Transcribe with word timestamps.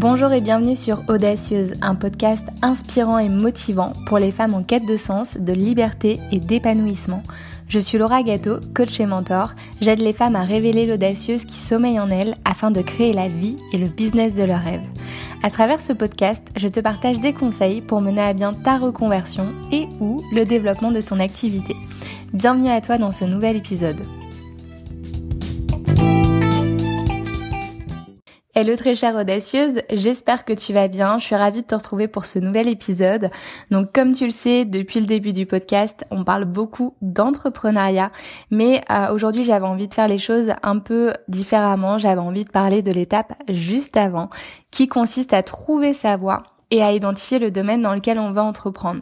Bonjour 0.00 0.32
et 0.32 0.40
bienvenue 0.40 0.76
sur 0.76 1.02
Audacieuse, 1.08 1.74
un 1.82 1.94
podcast 1.94 2.42
inspirant 2.62 3.18
et 3.18 3.28
motivant 3.28 3.92
pour 4.06 4.18
les 4.18 4.32
femmes 4.32 4.54
en 4.54 4.62
quête 4.62 4.86
de 4.86 4.96
sens, 4.96 5.36
de 5.36 5.52
liberté 5.52 6.18
et 6.32 6.40
d'épanouissement. 6.40 7.22
Je 7.68 7.78
suis 7.78 7.98
Laura 7.98 8.22
Gâteau, 8.22 8.60
coach 8.74 8.98
et 8.98 9.04
mentor. 9.04 9.52
J'aide 9.82 9.98
les 9.98 10.14
femmes 10.14 10.36
à 10.36 10.42
révéler 10.42 10.86
l'audacieuse 10.86 11.44
qui 11.44 11.58
sommeille 11.58 12.00
en 12.00 12.08
elles 12.08 12.38
afin 12.46 12.70
de 12.70 12.80
créer 12.80 13.12
la 13.12 13.28
vie 13.28 13.58
et 13.74 13.76
le 13.76 13.88
business 13.88 14.34
de 14.34 14.44
leurs 14.44 14.62
rêves. 14.62 14.88
À 15.42 15.50
travers 15.50 15.82
ce 15.82 15.92
podcast, 15.92 16.48
je 16.56 16.68
te 16.68 16.80
partage 16.80 17.20
des 17.20 17.34
conseils 17.34 17.82
pour 17.82 18.00
mener 18.00 18.22
à 18.22 18.32
bien 18.32 18.54
ta 18.54 18.78
reconversion 18.78 19.52
et 19.70 19.86
ou 20.00 20.22
le 20.32 20.46
développement 20.46 20.92
de 20.92 21.02
ton 21.02 21.20
activité. 21.20 21.76
Bienvenue 22.32 22.70
à 22.70 22.80
toi 22.80 22.96
dans 22.96 23.12
ce 23.12 23.26
nouvel 23.26 23.56
épisode. 23.56 24.00
Hello 28.52 28.74
très 28.74 28.96
chère 28.96 29.14
audacieuse, 29.14 29.80
j'espère 29.92 30.44
que 30.44 30.52
tu 30.52 30.72
vas 30.72 30.88
bien. 30.88 31.20
Je 31.20 31.24
suis 31.24 31.36
ravie 31.36 31.60
de 31.60 31.66
te 31.66 31.74
retrouver 31.76 32.08
pour 32.08 32.24
ce 32.24 32.40
nouvel 32.40 32.66
épisode. 32.66 33.28
Donc 33.70 33.92
comme 33.92 34.12
tu 34.12 34.24
le 34.24 34.32
sais, 34.32 34.64
depuis 34.64 34.98
le 34.98 35.06
début 35.06 35.32
du 35.32 35.46
podcast, 35.46 36.04
on 36.10 36.24
parle 36.24 36.46
beaucoup 36.46 36.96
d'entrepreneuriat, 37.00 38.10
mais 38.50 38.82
euh, 38.90 39.14
aujourd'hui 39.14 39.44
j'avais 39.44 39.66
envie 39.66 39.86
de 39.86 39.94
faire 39.94 40.08
les 40.08 40.18
choses 40.18 40.52
un 40.64 40.80
peu 40.80 41.12
différemment. 41.28 41.98
J'avais 41.98 42.20
envie 42.20 42.44
de 42.44 42.50
parler 42.50 42.82
de 42.82 42.90
l'étape 42.90 43.34
juste 43.48 43.96
avant, 43.96 44.30
qui 44.72 44.88
consiste 44.88 45.32
à 45.32 45.44
trouver 45.44 45.92
sa 45.92 46.16
voie 46.16 46.42
et 46.72 46.82
à 46.82 46.92
identifier 46.92 47.38
le 47.38 47.52
domaine 47.52 47.82
dans 47.82 47.94
lequel 47.94 48.18
on 48.18 48.32
va 48.32 48.42
entreprendre. 48.42 49.00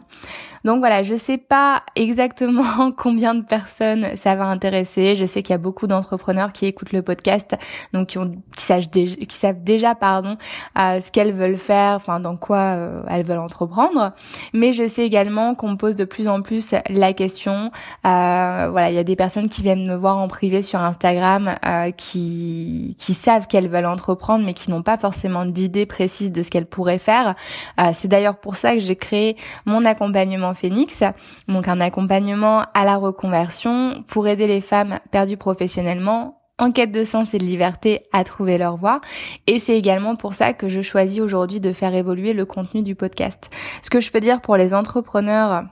Donc 0.65 0.79
voilà, 0.79 1.03
je 1.03 1.15
sais 1.15 1.37
pas 1.37 1.83
exactement 1.95 2.91
combien 2.97 3.35
de 3.35 3.43
personnes 3.43 4.07
ça 4.15 4.35
va 4.35 4.45
intéresser. 4.45 5.15
Je 5.15 5.25
sais 5.25 5.41
qu'il 5.41 5.53
y 5.53 5.55
a 5.55 5.59
beaucoup 5.59 5.87
d'entrepreneurs 5.87 6.51
qui 6.51 6.65
écoutent 6.65 6.91
le 6.91 7.01
podcast, 7.01 7.55
donc 7.93 8.07
qui, 8.07 8.17
ont, 8.17 8.31
qui, 8.55 8.63
savent, 8.63 9.63
déjà, 9.63 9.95
pardon 9.95 10.37
euh, 10.77 10.99
ce 10.99 11.11
qu'elles 11.11 11.33
veulent 11.33 11.57
faire, 11.57 11.93
enfin 11.93 12.19
dans 12.19 12.35
quoi 12.35 12.57
euh, 12.57 13.01
elles 13.09 13.25
veulent 13.25 13.39
entreprendre. 13.39 14.11
Mais 14.53 14.73
je 14.73 14.87
sais 14.87 15.05
également 15.05 15.55
qu'on 15.55 15.69
me 15.69 15.77
pose 15.77 15.95
de 15.95 16.05
plus 16.05 16.27
en 16.27 16.41
plus 16.41 16.75
la 16.89 17.13
question. 17.13 17.71
Euh, 18.05 18.67
voilà, 18.71 18.89
il 18.89 18.95
y 18.95 18.99
a 18.99 19.03
des 19.03 19.15
personnes 19.15 19.49
qui 19.49 19.61
viennent 19.61 19.87
me 19.87 19.95
voir 19.95 20.17
en 20.17 20.27
privé 20.27 20.61
sur 20.61 20.81
Instagram 20.81 21.55
qui 21.97 22.95
qui 22.97 23.13
savent 23.13 23.47
qu'elles 23.47 23.69
veulent 23.69 23.85
entreprendre, 23.85 24.43
mais 24.45 24.53
qui 24.53 24.69
n'ont 24.71 24.83
pas 24.83 24.97
forcément 24.97 25.45
d'idée 25.45 25.85
précise 25.85 26.31
de 26.31 26.43
ce 26.43 26.49
qu'elles 26.49 26.65
pourraient 26.65 26.99
faire. 26.99 27.35
C'est 27.93 28.07
d'ailleurs 28.07 28.37
pour 28.37 28.55
ça 28.55 28.73
que 28.73 28.79
j'ai 28.79 28.95
créé 28.95 29.37
mon 29.65 29.85
accompagnement 29.85 30.48
Phoenix, 30.53 31.03
donc 31.47 31.67
un 31.67 31.81
accompagnement 31.81 32.65
à 32.73 32.85
la 32.85 32.97
reconversion 32.97 34.03
pour 34.07 34.27
aider 34.27 34.47
les 34.47 34.61
femmes 34.61 34.99
perdues 35.11 35.37
professionnellement 35.37 36.39
en 36.59 36.71
quête 36.71 36.91
de 36.91 37.03
sens 37.03 37.33
et 37.33 37.37
de 37.37 37.45
liberté 37.45 38.03
à 38.11 38.23
trouver 38.23 38.57
leur 38.57 38.77
voie. 38.77 39.01
Et 39.47 39.59
c'est 39.59 39.77
également 39.77 40.15
pour 40.15 40.33
ça 40.33 40.53
que 40.53 40.67
je 40.67 40.81
choisis 40.81 41.21
aujourd'hui 41.21 41.59
de 41.59 41.71
faire 41.71 41.95
évoluer 41.95 42.33
le 42.33 42.45
contenu 42.45 42.83
du 42.83 42.95
podcast. 42.95 43.49
Ce 43.81 43.89
que 43.89 43.99
je 43.99 44.11
peux 44.11 44.19
dire 44.19 44.41
pour 44.41 44.57
les 44.57 44.73
entrepreneurs 44.73 45.63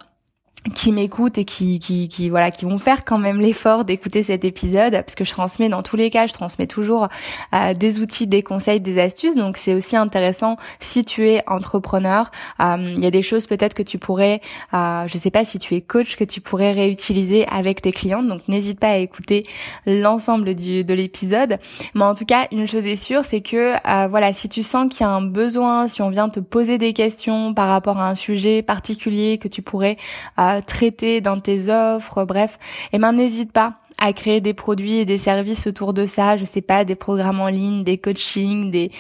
qui 0.74 0.92
m'écoutent 0.92 1.38
et 1.38 1.46
qui, 1.46 1.80
qui, 1.80 2.08
qui, 2.08 2.30
voilà 2.30 2.52
qui 2.52 2.66
vont 2.66 2.78
faire 2.78 3.06
quand 3.06 3.18
même 3.18 3.40
l'effort 3.40 3.86
d'écouter 3.86 4.24
cet 4.24 4.46
épisode 4.46 4.92
parce 4.92 5.16
que 5.16 5.24
je 5.24 5.32
transmets 5.32 5.70
dans 5.70 5.84
tous 5.84 5.96
les 5.96 6.10
cas 6.10 6.28
je 6.28 6.34
transmets 6.34 6.68
toujours 6.68 7.08
euh, 7.54 7.74
des 7.74 8.00
outils 8.00 8.28
des 8.28 8.44
conseils 8.44 8.80
des 8.80 9.00
astuces. 9.00 9.36
Donc 9.36 9.58
c'est 9.58 9.74
aussi 9.74 9.96
intéressant 9.96 10.58
si 10.80 11.06
tu 11.06 11.28
es 11.28 11.44
entrepreneur. 11.48 12.32
Euh, 12.60 12.78
il 12.80 13.04
y 13.04 13.08
a 13.08 13.12
des 13.12 13.22
choses 13.22 13.48
peut-être 13.48 13.74
que 13.74 13.84
tu 13.84 13.98
pourrais 13.98 14.42
euh, 14.74 15.08
je 15.08 15.18
sais 15.18 15.32
pas 15.32 15.46
si 15.46 15.60
tu 15.60 15.76
es 15.76 15.82
coach 15.82 16.16
que 16.16 16.24
tu 16.24 16.42
pourrais 16.42 16.72
réutiliser 16.72 17.48
avec 17.48 17.82
tes 17.82 17.92
clients 17.92 18.24
donc 18.24 18.48
n'hésite 18.48 18.80
pas 18.80 18.90
à 18.90 18.98
écouter 18.98 19.46
l'ensemble 19.86 20.56
du 20.56 20.84
de 20.84 20.94
l'épisode. 20.94 21.60
Mais 21.94 22.04
en 22.04 22.16
tout 22.16 22.26
cas 22.26 22.48
une 22.52 22.68
chose 22.68 22.86
est 22.86 22.96
sûre 22.96 23.26
c'est 23.26 23.42
que 23.42 23.76
euh, 23.88 24.08
voilà 24.08 24.34
si 24.34 24.50
tu 24.50 24.64
sens 24.64 24.90
qu'il 24.90 25.02
y 25.02 25.04
a 25.04 25.10
un 25.10 25.22
besoin 25.22 25.88
si 25.88 26.02
on 26.02 26.10
vient 26.10 26.30
te 26.30 26.40
poser 26.40 26.78
des 26.78 26.94
questions 26.94 27.54
par 27.54 27.70
rapport 27.70 27.98
à 27.98 28.10
un 28.10 28.16
sujet 28.16 28.62
particulier 28.62 29.38
que 29.38 29.48
tu 29.48 29.62
pourrais 29.62 29.98
euh, 30.40 30.57
traiter 30.62 31.22
dans 31.22 31.40
tes 31.40 31.70
offres, 31.70 32.26
bref, 32.26 32.58
eh 32.94 33.00
ben 33.00 33.14
n'hésite 33.14 33.52
pas 33.52 33.74
à 33.98 34.14
créer 34.14 34.42
des 34.42 34.54
produits 34.54 34.98
et 34.98 35.06
des 35.06 35.18
services 35.18 35.68
autour 35.68 35.94
de 35.94 36.06
ça, 36.06 36.38
je 36.38 36.46
sais 36.46 36.62
pas, 36.62 36.86
des 36.86 36.96
programmes 36.96 37.40
en 37.40 37.48
ligne, 37.48 37.84
des 37.84 37.98
coachings, 37.98 38.72
des 38.72 38.92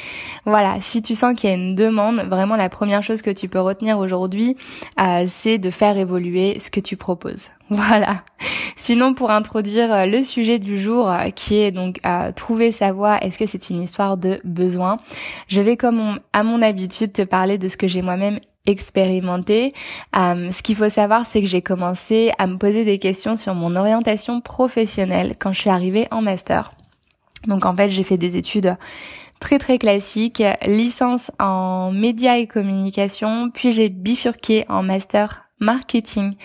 voilà, 0.46 0.78
si 0.82 1.02
tu 1.02 1.16
sens 1.16 1.36
qu'il 1.36 1.50
y 1.50 1.54
a 1.54 1.56
une 1.56 1.76
demande, 1.76 2.22
vraiment 2.28 2.56
la 2.56 2.70
première 2.70 3.04
chose 3.04 3.22
que 3.22 3.30
tu 3.30 3.48
peux 3.48 3.60
retenir 3.60 4.00
aujourd'hui, 4.00 4.58
euh, 5.00 5.26
c'est 5.28 5.58
de 5.58 5.70
faire 5.70 5.98
évoluer 5.98 6.60
ce 6.60 6.70
que 6.70 6.80
tu 6.80 6.98
proposes. 6.98 7.48
Voilà. 7.70 8.24
Sinon, 8.78 9.14
pour 9.14 9.30
introduire 9.30 9.94
euh, 9.94 10.06
le 10.06 10.24
sujet 10.24 10.58
du 10.58 10.78
jour, 10.78 11.12
euh, 11.12 11.32
qui 11.32 11.58
est 11.58 11.72
donc 11.72 12.00
trouver 12.38 12.72
sa 12.72 12.94
voie, 12.94 13.18
est-ce 13.18 13.38
que 13.38 13.46
c'est 13.46 13.70
une 13.70 13.82
histoire 13.82 14.16
de 14.16 14.40
besoin? 14.46 15.00
Je 15.50 15.60
vais, 15.60 15.76
comme 15.76 16.20
à 16.32 16.44
mon 16.44 16.62
habitude, 16.62 17.12
te 17.12 17.24
parler 17.24 17.58
de 17.58 17.68
ce 17.68 17.76
que 17.76 17.88
j'ai 17.88 18.02
moi-même 18.02 18.40
expérimenté. 18.68 19.74
Euh, 20.16 20.52
ce 20.52 20.62
qu'il 20.62 20.76
faut 20.76 20.90
savoir, 20.90 21.26
c'est 21.26 21.42
que 21.42 21.48
j'ai 21.48 21.64
commencé 21.64 22.32
à 22.38 22.46
me 22.46 22.58
poser 22.58 22.84
des 22.86 23.00
questions 23.00 23.36
sur 23.36 23.56
mon 23.56 23.76
orientation 23.76 24.42
professionnelle 24.42 25.34
quand 25.40 25.54
je 25.54 25.62
suis 25.62 25.70
arrivée 25.72 26.08
en 26.12 26.22
master. 26.22 26.74
Donc 27.48 27.66
en 27.66 27.76
fait, 27.76 27.90
j'ai 27.90 28.04
fait 28.04 28.18
des 28.18 28.36
études 28.36 28.78
très 29.40 29.58
très 29.58 29.78
classiques, 29.78 30.44
licence 30.66 31.32
en 31.40 31.92
médias 31.92 32.38
et 32.38 32.48
communication, 32.48 33.50
puis 33.52 33.72
j'ai 33.72 33.90
bifurqué 33.90 34.66
en 34.70 34.84
master 34.84 35.48
marketing 35.60 36.36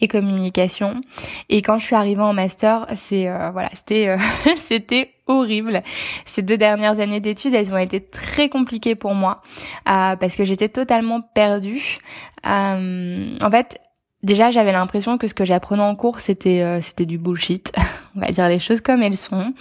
et 0.00 0.08
communication. 0.08 1.00
Et 1.48 1.62
quand 1.62 1.78
je 1.78 1.84
suis 1.86 1.96
arrivée 1.96 2.22
en 2.22 2.32
master, 2.32 2.86
c'est 2.94 3.28
euh, 3.28 3.50
voilà, 3.50 3.70
c'était 3.74 4.08
euh, 4.08 4.18
c'était 4.68 5.12
horrible. 5.30 5.82
Ces 6.26 6.42
deux 6.42 6.56
dernières 6.56 7.00
années 7.00 7.20
d'études, 7.20 7.54
elles 7.54 7.72
ont 7.72 7.78
été 7.78 8.00
très 8.00 8.48
compliquées 8.48 8.94
pour 8.94 9.14
moi 9.14 9.42
euh, 9.88 10.16
parce 10.16 10.36
que 10.36 10.44
j'étais 10.44 10.68
totalement 10.68 11.20
perdue. 11.20 11.98
en 12.44 13.50
fait, 13.50 13.80
Déjà, 14.22 14.50
j'avais 14.50 14.72
l'impression 14.72 15.16
que 15.16 15.26
ce 15.26 15.32
que 15.32 15.46
j'apprenais 15.46 15.82
en 15.82 15.94
cours, 15.94 16.20
c'était 16.20 16.60
euh, 16.60 16.82
c'était 16.82 17.06
du 17.06 17.16
bullshit. 17.16 17.72
On 18.16 18.20
va 18.20 18.30
dire 18.30 18.48
les 18.48 18.58
choses 18.58 18.82
comme 18.82 19.02
elles 19.02 19.16
sont. 19.16 19.54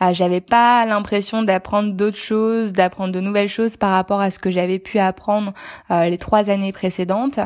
Euh, 0.00 0.14
j'avais 0.14 0.40
pas 0.40 0.86
l'impression 0.86 1.42
d'apprendre 1.42 1.92
d'autres 1.92 2.16
choses, 2.16 2.72
d'apprendre 2.72 3.12
de 3.12 3.20
nouvelles 3.20 3.50
choses 3.50 3.76
par 3.76 3.90
rapport 3.90 4.20
à 4.20 4.30
ce 4.30 4.38
que 4.38 4.50
j'avais 4.50 4.78
pu 4.78 4.98
apprendre 4.98 5.52
euh, 5.90 6.08
les 6.08 6.16
trois 6.16 6.48
années 6.48 6.72
précédentes. 6.72 7.40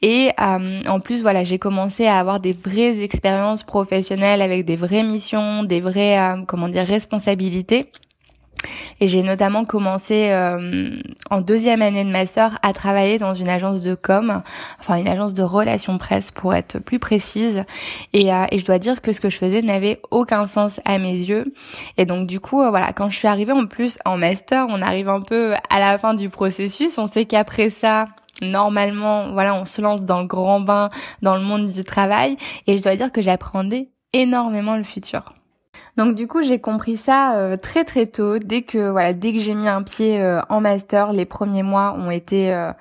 Et 0.00 0.30
en 0.38 1.00
plus, 1.00 1.20
voilà, 1.20 1.44
j'ai 1.44 1.58
commencé 1.58 2.06
à 2.06 2.18
avoir 2.18 2.40
des 2.40 2.52
vraies 2.52 3.02
expériences 3.02 3.62
professionnelles 3.62 4.40
avec 4.40 4.64
des 4.64 4.76
vraies 4.76 5.02
missions, 5.02 5.62
des 5.62 5.80
vraies 5.80 6.18
comment 6.46 6.68
dire 6.68 6.86
responsabilités. 6.86 7.90
Et 9.00 9.08
j'ai 9.08 9.22
notamment 9.22 9.64
commencé 9.64 10.30
euh, 10.30 10.90
en 11.30 11.40
deuxième 11.40 11.82
année 11.82 12.04
de 12.04 12.10
master 12.10 12.58
à 12.62 12.72
travailler 12.72 13.18
dans 13.18 13.34
une 13.34 13.48
agence 13.48 13.82
de 13.82 13.94
com, 13.94 14.42
enfin 14.80 14.96
une 14.96 15.08
agence 15.08 15.34
de 15.34 15.42
relations 15.42 15.98
presse 15.98 16.30
pour 16.30 16.54
être 16.54 16.78
plus 16.78 16.98
précise. 16.98 17.64
Et, 18.12 18.32
euh, 18.32 18.44
et 18.50 18.58
je 18.58 18.64
dois 18.64 18.78
dire 18.78 19.02
que 19.02 19.12
ce 19.12 19.20
que 19.20 19.30
je 19.30 19.36
faisais 19.36 19.62
n'avait 19.62 20.00
aucun 20.10 20.46
sens 20.46 20.80
à 20.84 20.98
mes 20.98 21.12
yeux. 21.12 21.54
Et 21.96 22.06
donc 22.06 22.26
du 22.26 22.40
coup, 22.40 22.62
euh, 22.62 22.70
voilà, 22.70 22.92
quand 22.92 23.10
je 23.10 23.16
suis 23.16 23.28
arrivée 23.28 23.52
en 23.52 23.66
plus 23.66 23.98
en 24.04 24.16
master, 24.16 24.66
on 24.68 24.80
arrive 24.82 25.08
un 25.08 25.20
peu 25.20 25.54
à 25.70 25.80
la 25.80 25.98
fin 25.98 26.14
du 26.14 26.28
processus. 26.28 26.98
On 26.98 27.06
sait 27.06 27.24
qu'après 27.24 27.70
ça, 27.70 28.06
normalement, 28.42 29.30
voilà, 29.32 29.54
on 29.54 29.66
se 29.66 29.80
lance 29.80 30.04
dans 30.04 30.20
le 30.20 30.26
grand 30.26 30.60
bain, 30.60 30.90
dans 31.22 31.36
le 31.36 31.42
monde 31.42 31.70
du 31.70 31.84
travail. 31.84 32.36
Et 32.66 32.78
je 32.78 32.82
dois 32.82 32.96
dire 32.96 33.12
que 33.12 33.22
j'apprenais 33.22 33.88
énormément 34.12 34.76
le 34.76 34.84
futur. 34.84 35.34
Donc 35.96 36.14
du 36.14 36.26
coup 36.26 36.42
j'ai 36.42 36.58
compris 36.58 36.96
ça 36.96 37.36
euh, 37.36 37.56
très 37.56 37.84
très 37.84 38.06
tôt. 38.06 38.38
Dès 38.38 38.62
que 38.62 38.90
voilà, 38.90 39.12
dès 39.12 39.32
que 39.32 39.40
j'ai 39.40 39.54
mis 39.54 39.68
un 39.68 39.82
pied 39.82 40.20
euh, 40.20 40.40
en 40.48 40.60
master, 40.60 41.12
les 41.12 41.24
premiers 41.24 41.62
mois 41.62 41.94
ont 41.96 42.10
été 42.10 42.52
euh, 42.52 42.72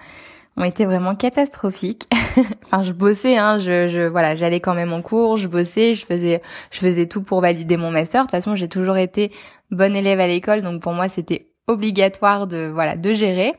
ont 0.58 0.64
été 0.64 0.86
vraiment 0.86 1.16
catastrophiques. 1.16 2.08
enfin 2.66 2.82
je 2.82 2.92
bossais, 2.92 3.38
hein, 3.38 3.60
je, 3.60 3.88
je 3.88 4.08
voilà, 4.08 4.36
j'allais 4.36 4.60
quand 4.60 4.74
même 4.74 4.94
en 4.94 5.02
cours, 5.02 5.38
je 5.38 5.48
bossais, 5.48 5.94
je 5.94 6.06
faisais 6.06 6.42
je 6.72 6.80
faisais 6.80 7.06
tout 7.06 7.22
pour 7.22 7.42
valider 7.42 7.78
mon 7.78 7.92
master. 7.92 8.24
De 8.24 8.28
toute 8.28 8.32
façon 8.32 8.56
j'ai 8.56 8.68
toujours 8.68 8.98
été 8.98 9.32
bonne 9.70 9.96
élève 9.96 10.20
à 10.20 10.28
l'école, 10.28 10.62
donc 10.64 10.82
pour 10.82 10.94
moi 10.94 11.08
c'était 11.08 11.48
obligatoire 11.68 12.46
de 12.46 12.70
voilà 12.74 12.98
de 12.98 13.14
gérer 13.14 13.54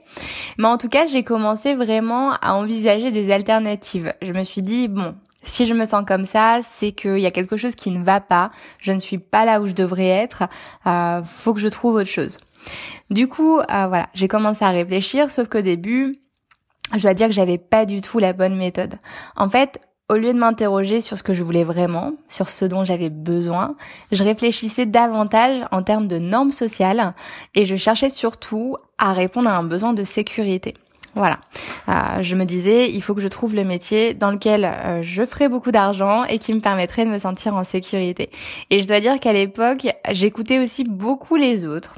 mais 0.58 0.68
en 0.68 0.76
tout 0.76 0.90
cas 0.90 1.06
j'ai 1.06 1.22
commencé 1.22 1.74
vraiment 1.74 2.32
à 2.32 2.52
envisager 2.52 3.10
des 3.10 3.32
alternatives 3.32 4.12
je 4.20 4.32
me 4.32 4.44
suis 4.44 4.60
dit 4.60 4.88
bon 4.88 5.14
si 5.44 5.66
je 5.66 5.74
me 5.74 5.84
sens 5.84 6.04
comme 6.06 6.24
ça, 6.24 6.60
c'est 6.62 6.92
qu'il 6.92 7.18
y 7.18 7.26
a 7.26 7.30
quelque 7.30 7.56
chose 7.56 7.74
qui 7.74 7.90
ne 7.90 8.02
va 8.02 8.20
pas. 8.20 8.50
Je 8.80 8.92
ne 8.92 9.00
suis 9.00 9.18
pas 9.18 9.44
là 9.44 9.60
où 9.60 9.66
je 9.66 9.72
devrais 9.72 10.08
être. 10.08 10.44
Euh, 10.86 11.22
faut 11.24 11.54
que 11.54 11.60
je 11.60 11.68
trouve 11.68 11.96
autre 11.96 12.10
chose. 12.10 12.38
Du 13.10 13.28
coup, 13.28 13.58
euh, 13.58 13.86
voilà, 13.86 14.08
j'ai 14.14 14.28
commencé 14.28 14.64
à 14.64 14.70
réfléchir, 14.70 15.30
sauf 15.30 15.48
qu'au 15.48 15.60
début, 15.60 16.18
je 16.94 17.02
dois 17.02 17.14
dire 17.14 17.28
que 17.28 17.32
j'avais 17.32 17.58
pas 17.58 17.84
du 17.84 18.00
tout 18.00 18.18
la 18.18 18.32
bonne 18.32 18.56
méthode. 18.56 18.94
En 19.36 19.48
fait, 19.48 19.80
au 20.10 20.14
lieu 20.14 20.32
de 20.32 20.38
m'interroger 20.38 21.00
sur 21.00 21.16
ce 21.16 21.22
que 21.22 21.32
je 21.32 21.42
voulais 21.42 21.64
vraiment, 21.64 22.12
sur 22.28 22.50
ce 22.50 22.64
dont 22.64 22.84
j'avais 22.84 23.08
besoin, 23.08 23.74
je 24.12 24.22
réfléchissais 24.22 24.86
davantage 24.86 25.64
en 25.70 25.82
termes 25.82 26.08
de 26.08 26.18
normes 26.18 26.52
sociales 26.52 27.14
et 27.54 27.64
je 27.64 27.76
cherchais 27.76 28.10
surtout 28.10 28.76
à 28.98 29.12
répondre 29.12 29.48
à 29.48 29.56
un 29.56 29.64
besoin 29.64 29.94
de 29.94 30.04
sécurité. 30.04 30.74
Voilà. 31.14 31.38
Euh, 31.88 32.22
je 32.22 32.34
me 32.34 32.44
disais, 32.44 32.90
il 32.90 33.00
faut 33.02 33.14
que 33.14 33.20
je 33.20 33.28
trouve 33.28 33.54
le 33.54 33.64
métier 33.64 34.14
dans 34.14 34.30
lequel 34.30 34.64
euh, 34.64 35.02
je 35.02 35.24
ferai 35.24 35.48
beaucoup 35.48 35.70
d'argent 35.70 36.24
et 36.24 36.38
qui 36.38 36.52
me 36.52 36.60
permettrait 36.60 37.04
de 37.04 37.10
me 37.10 37.18
sentir 37.18 37.54
en 37.54 37.62
sécurité. 37.62 38.30
Et 38.70 38.82
je 38.82 38.88
dois 38.88 39.00
dire 39.00 39.20
qu'à 39.20 39.32
l'époque, 39.32 39.86
j'écoutais 40.10 40.58
aussi 40.58 40.84
beaucoup 40.84 41.36
les 41.36 41.64
autres. 41.66 41.94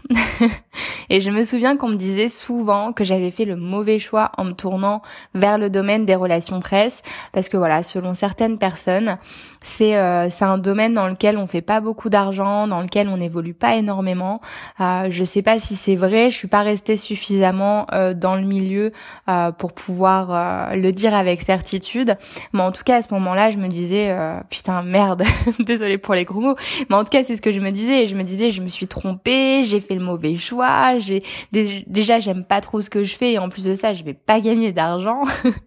et 1.10 1.20
je 1.20 1.30
me 1.30 1.44
souviens 1.44 1.76
qu'on 1.76 1.88
me 1.88 1.96
disait 1.96 2.28
souvent 2.28 2.92
que 2.92 3.04
j'avais 3.04 3.30
fait 3.30 3.46
le 3.46 3.56
mauvais 3.56 3.98
choix 3.98 4.32
en 4.36 4.44
me 4.44 4.52
tournant 4.52 5.02
vers 5.34 5.56
le 5.56 5.70
domaine 5.70 6.04
des 6.04 6.14
relations 6.14 6.60
presse, 6.60 7.02
parce 7.32 7.48
que 7.48 7.56
voilà, 7.56 7.82
selon 7.82 8.12
certaines 8.12 8.58
personnes, 8.58 9.18
c'est 9.66 9.96
euh, 9.96 10.28
un 10.40 10.58
domaine 10.58 10.94
dans 10.94 11.08
lequel 11.08 11.36
on 11.36 11.46
fait 11.46 11.60
pas 11.60 11.80
beaucoup 11.80 12.08
d'argent, 12.08 12.68
dans 12.68 12.80
lequel 12.80 13.08
on 13.08 13.16
n'évolue 13.16 13.52
pas 13.52 13.74
énormément. 13.74 14.40
Euh, 14.80 15.08
je 15.10 15.24
sais 15.24 15.42
pas 15.42 15.58
si 15.58 15.74
c'est 15.74 15.96
vrai, 15.96 16.30
je 16.30 16.36
suis 16.36 16.46
pas 16.48 16.62
restée 16.62 16.96
suffisamment 16.96 17.86
euh, 17.92 18.14
dans 18.14 18.36
le 18.36 18.42
milieu 18.42 18.92
euh, 19.28 19.50
pour 19.50 19.72
pouvoir 19.72 20.28
euh, 20.30 20.76
le 20.76 20.92
dire 20.92 21.14
avec 21.14 21.42
certitude. 21.42 22.16
Mais 22.52 22.62
en 22.62 22.70
tout 22.70 22.84
cas, 22.84 22.98
à 22.98 23.02
ce 23.02 23.12
moment-là, 23.14 23.50
je 23.50 23.58
me 23.58 23.66
disais, 23.66 24.10
euh, 24.10 24.38
putain, 24.50 24.82
merde, 24.82 25.24
désolée 25.58 25.98
pour 25.98 26.14
les 26.14 26.24
gros 26.24 26.40
mots. 26.40 26.56
Mais 26.88 26.94
en 26.94 27.02
tout 27.02 27.10
cas, 27.10 27.24
c'est 27.24 27.34
ce 27.34 27.42
que 27.42 27.50
je 27.50 27.58
me 27.60 27.72
disais. 27.72 28.06
Je 28.06 28.14
me 28.14 28.22
disais, 28.22 28.52
je 28.52 28.62
me 28.62 28.68
suis 28.68 28.86
trompée, 28.86 29.64
j'ai 29.64 29.80
fait 29.80 29.94
le 29.94 30.04
mauvais 30.04 30.36
choix. 30.36 30.98
J'ai 30.98 31.24
déjà, 31.50 32.20
j'aime 32.20 32.44
pas 32.44 32.60
trop 32.60 32.82
ce 32.82 32.90
que 32.90 33.02
je 33.02 33.16
fais. 33.16 33.32
Et 33.32 33.38
en 33.38 33.48
plus 33.48 33.64
de 33.64 33.74
ça, 33.74 33.92
je 33.94 34.04
vais 34.04 34.14
pas 34.14 34.40
gagner 34.40 34.72
d'argent. 34.72 35.22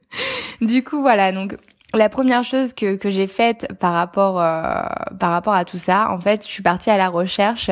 du 0.61 0.85
coup, 0.85 1.01
voilà. 1.01 1.33
Donc, 1.33 1.57
la 1.93 2.09
première 2.09 2.43
chose 2.43 2.73
que, 2.73 2.95
que 2.95 3.09
j'ai 3.09 3.27
faite 3.27 3.67
par 3.79 3.93
rapport 3.93 4.35
par 4.35 5.31
rapport 5.31 5.53
à 5.53 5.65
tout 5.65 5.77
ça, 5.77 6.11
en 6.11 6.19
fait, 6.19 6.45
je 6.45 6.51
suis 6.51 6.63
partie 6.63 6.89
à 6.89 6.97
la 6.97 7.09
recherche 7.09 7.71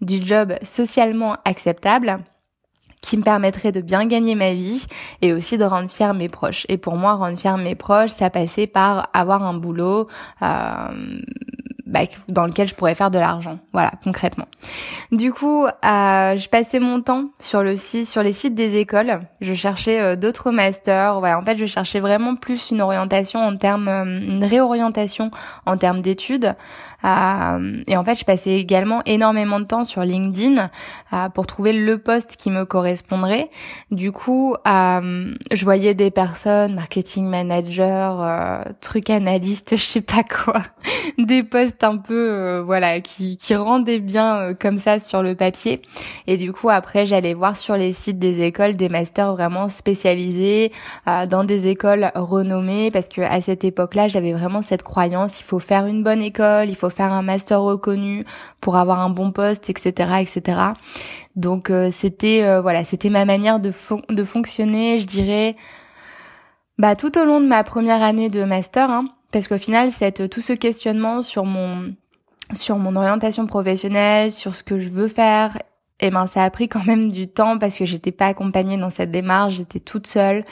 du 0.00 0.24
job 0.24 0.54
socialement 0.62 1.36
acceptable 1.44 2.20
qui 3.06 3.16
me 3.16 3.22
permettrait 3.22 3.72
de 3.72 3.80
bien 3.80 4.06
gagner 4.06 4.34
ma 4.34 4.52
vie 4.52 4.86
et 5.22 5.32
aussi 5.32 5.58
de 5.58 5.64
rendre 5.64 5.88
fier 5.88 6.12
mes 6.12 6.28
proches. 6.28 6.66
Et 6.68 6.76
pour 6.76 6.96
moi, 6.96 7.14
rendre 7.14 7.38
fier 7.38 7.56
mes 7.56 7.74
proches, 7.76 8.10
ça 8.10 8.30
passait 8.30 8.66
par 8.66 9.08
avoir 9.12 9.44
un 9.44 9.54
boulot 9.54 10.08
euh, 10.42 11.18
bah, 11.86 12.00
dans 12.28 12.46
lequel 12.46 12.66
je 12.66 12.74
pourrais 12.74 12.96
faire 12.96 13.12
de 13.12 13.18
l'argent. 13.18 13.60
Voilà, 13.72 13.92
concrètement. 14.02 14.46
Du 15.12 15.32
coup, 15.32 15.66
euh, 15.66 16.36
je 16.36 16.48
passais 16.48 16.80
mon 16.80 17.00
temps 17.00 17.26
sur 17.38 17.62
le 17.62 17.76
site, 17.76 18.08
sur 18.08 18.24
les 18.24 18.32
sites 18.32 18.56
des 18.56 18.76
écoles. 18.76 19.20
Je 19.40 19.54
cherchais 19.54 20.00
euh, 20.00 20.16
d'autres 20.16 20.50
masters. 20.50 21.20
Voilà, 21.20 21.38
en 21.38 21.42
fait, 21.42 21.56
je 21.56 21.66
cherchais 21.66 22.00
vraiment 22.00 22.34
plus 22.34 22.70
une 22.70 22.80
orientation 22.80 23.40
en 23.40 23.56
termes, 23.56 23.88
euh, 23.88 24.04
une 24.04 24.44
réorientation 24.44 25.30
en 25.64 25.76
termes 25.76 26.00
d'études. 26.00 26.56
Euh, 27.04 27.82
et 27.86 27.96
en 27.96 28.04
fait, 28.04 28.14
je 28.14 28.24
passais 28.24 28.54
également 28.54 29.02
énormément 29.06 29.60
de 29.60 29.64
temps 29.64 29.84
sur 29.84 30.02
LinkedIn 30.02 30.70
euh, 31.12 31.28
pour 31.28 31.46
trouver 31.46 31.72
le 31.72 31.98
poste 31.98 32.36
qui 32.36 32.50
me 32.50 32.64
correspondrait. 32.64 33.50
Du 33.90 34.12
coup, 34.12 34.54
euh, 34.66 35.34
je 35.52 35.64
voyais 35.64 35.94
des 35.94 36.10
personnes, 36.10 36.74
marketing 36.74 37.26
manager, 37.26 38.64
truc 38.80 39.10
analyste, 39.10 39.70
je 39.76 39.82
sais 39.82 40.00
pas 40.00 40.22
quoi, 40.22 40.62
des 41.18 41.42
postes 41.42 41.84
un 41.84 41.96
peu, 41.96 42.58
voilà, 42.64 43.00
qui, 43.00 43.36
qui 43.36 43.54
rendaient 43.54 44.00
bien 44.00 44.54
comme 44.58 44.78
ça 44.78 44.98
sur 44.98 45.22
le 45.22 45.34
papier. 45.34 45.82
Et 46.26 46.36
du 46.36 46.52
coup, 46.52 46.70
après, 46.70 47.06
j'allais 47.06 47.34
voir 47.34 47.56
sur 47.56 47.76
les 47.76 47.92
sites 47.92 48.18
des 48.18 48.42
écoles 48.42 48.76
des 48.76 48.88
masters 48.88 49.34
vraiment 49.34 49.68
spécialisés 49.68 50.72
dans 51.28 51.44
des 51.44 51.68
écoles 51.68 52.10
renommées 52.14 52.90
parce 52.90 53.08
que 53.08 53.20
à 53.20 53.40
cette 53.40 53.64
époque-là, 53.64 54.08
j'avais 54.08 54.32
vraiment 54.32 54.62
cette 54.62 54.82
croyance, 54.82 55.40
il 55.40 55.44
faut 55.44 55.58
faire 55.58 55.86
une 55.86 56.02
bonne 56.02 56.22
école, 56.22 56.68
il 56.68 56.76
faut 56.76 56.85
faire 56.92 57.12
un 57.12 57.22
master 57.22 57.60
reconnu 57.60 58.24
pour 58.60 58.76
avoir 58.76 59.00
un 59.00 59.10
bon 59.10 59.32
poste, 59.32 59.70
etc., 59.70 60.16
etc. 60.20 60.60
Donc 61.36 61.70
euh, 61.70 61.90
c'était 61.92 62.42
euh, 62.44 62.60
voilà, 62.60 62.84
c'était 62.84 63.10
ma 63.10 63.24
manière 63.24 63.60
de 63.60 63.72
de 64.10 64.24
fonctionner, 64.24 64.98
je 64.98 65.06
dirais, 65.06 65.56
bah 66.78 66.96
tout 66.96 67.18
au 67.18 67.24
long 67.24 67.40
de 67.40 67.46
ma 67.46 67.64
première 67.64 68.02
année 68.02 68.28
de 68.30 68.44
master, 68.44 68.90
hein, 68.90 69.06
parce 69.32 69.48
qu'au 69.48 69.58
final, 69.58 69.90
c'est 69.92 70.28
tout 70.28 70.40
ce 70.40 70.52
questionnement 70.52 71.22
sur 71.22 71.44
mon 71.44 71.94
sur 72.52 72.78
mon 72.78 72.94
orientation 72.94 73.46
professionnelle, 73.46 74.32
sur 74.32 74.54
ce 74.54 74.62
que 74.62 74.78
je 74.78 74.88
veux 74.88 75.08
faire 75.08 75.58
eh 76.00 76.10
ben 76.10 76.26
ça 76.26 76.44
a 76.44 76.50
pris 76.50 76.68
quand 76.68 76.84
même 76.84 77.10
du 77.10 77.26
temps 77.28 77.58
parce 77.58 77.78
que 77.78 77.86
j'étais 77.86 78.12
pas 78.12 78.26
accompagnée 78.26 78.76
dans 78.76 78.90
cette 78.90 79.10
démarche, 79.10 79.54
j'étais 79.54 79.80
toute 79.80 80.06
seule. 80.06 80.42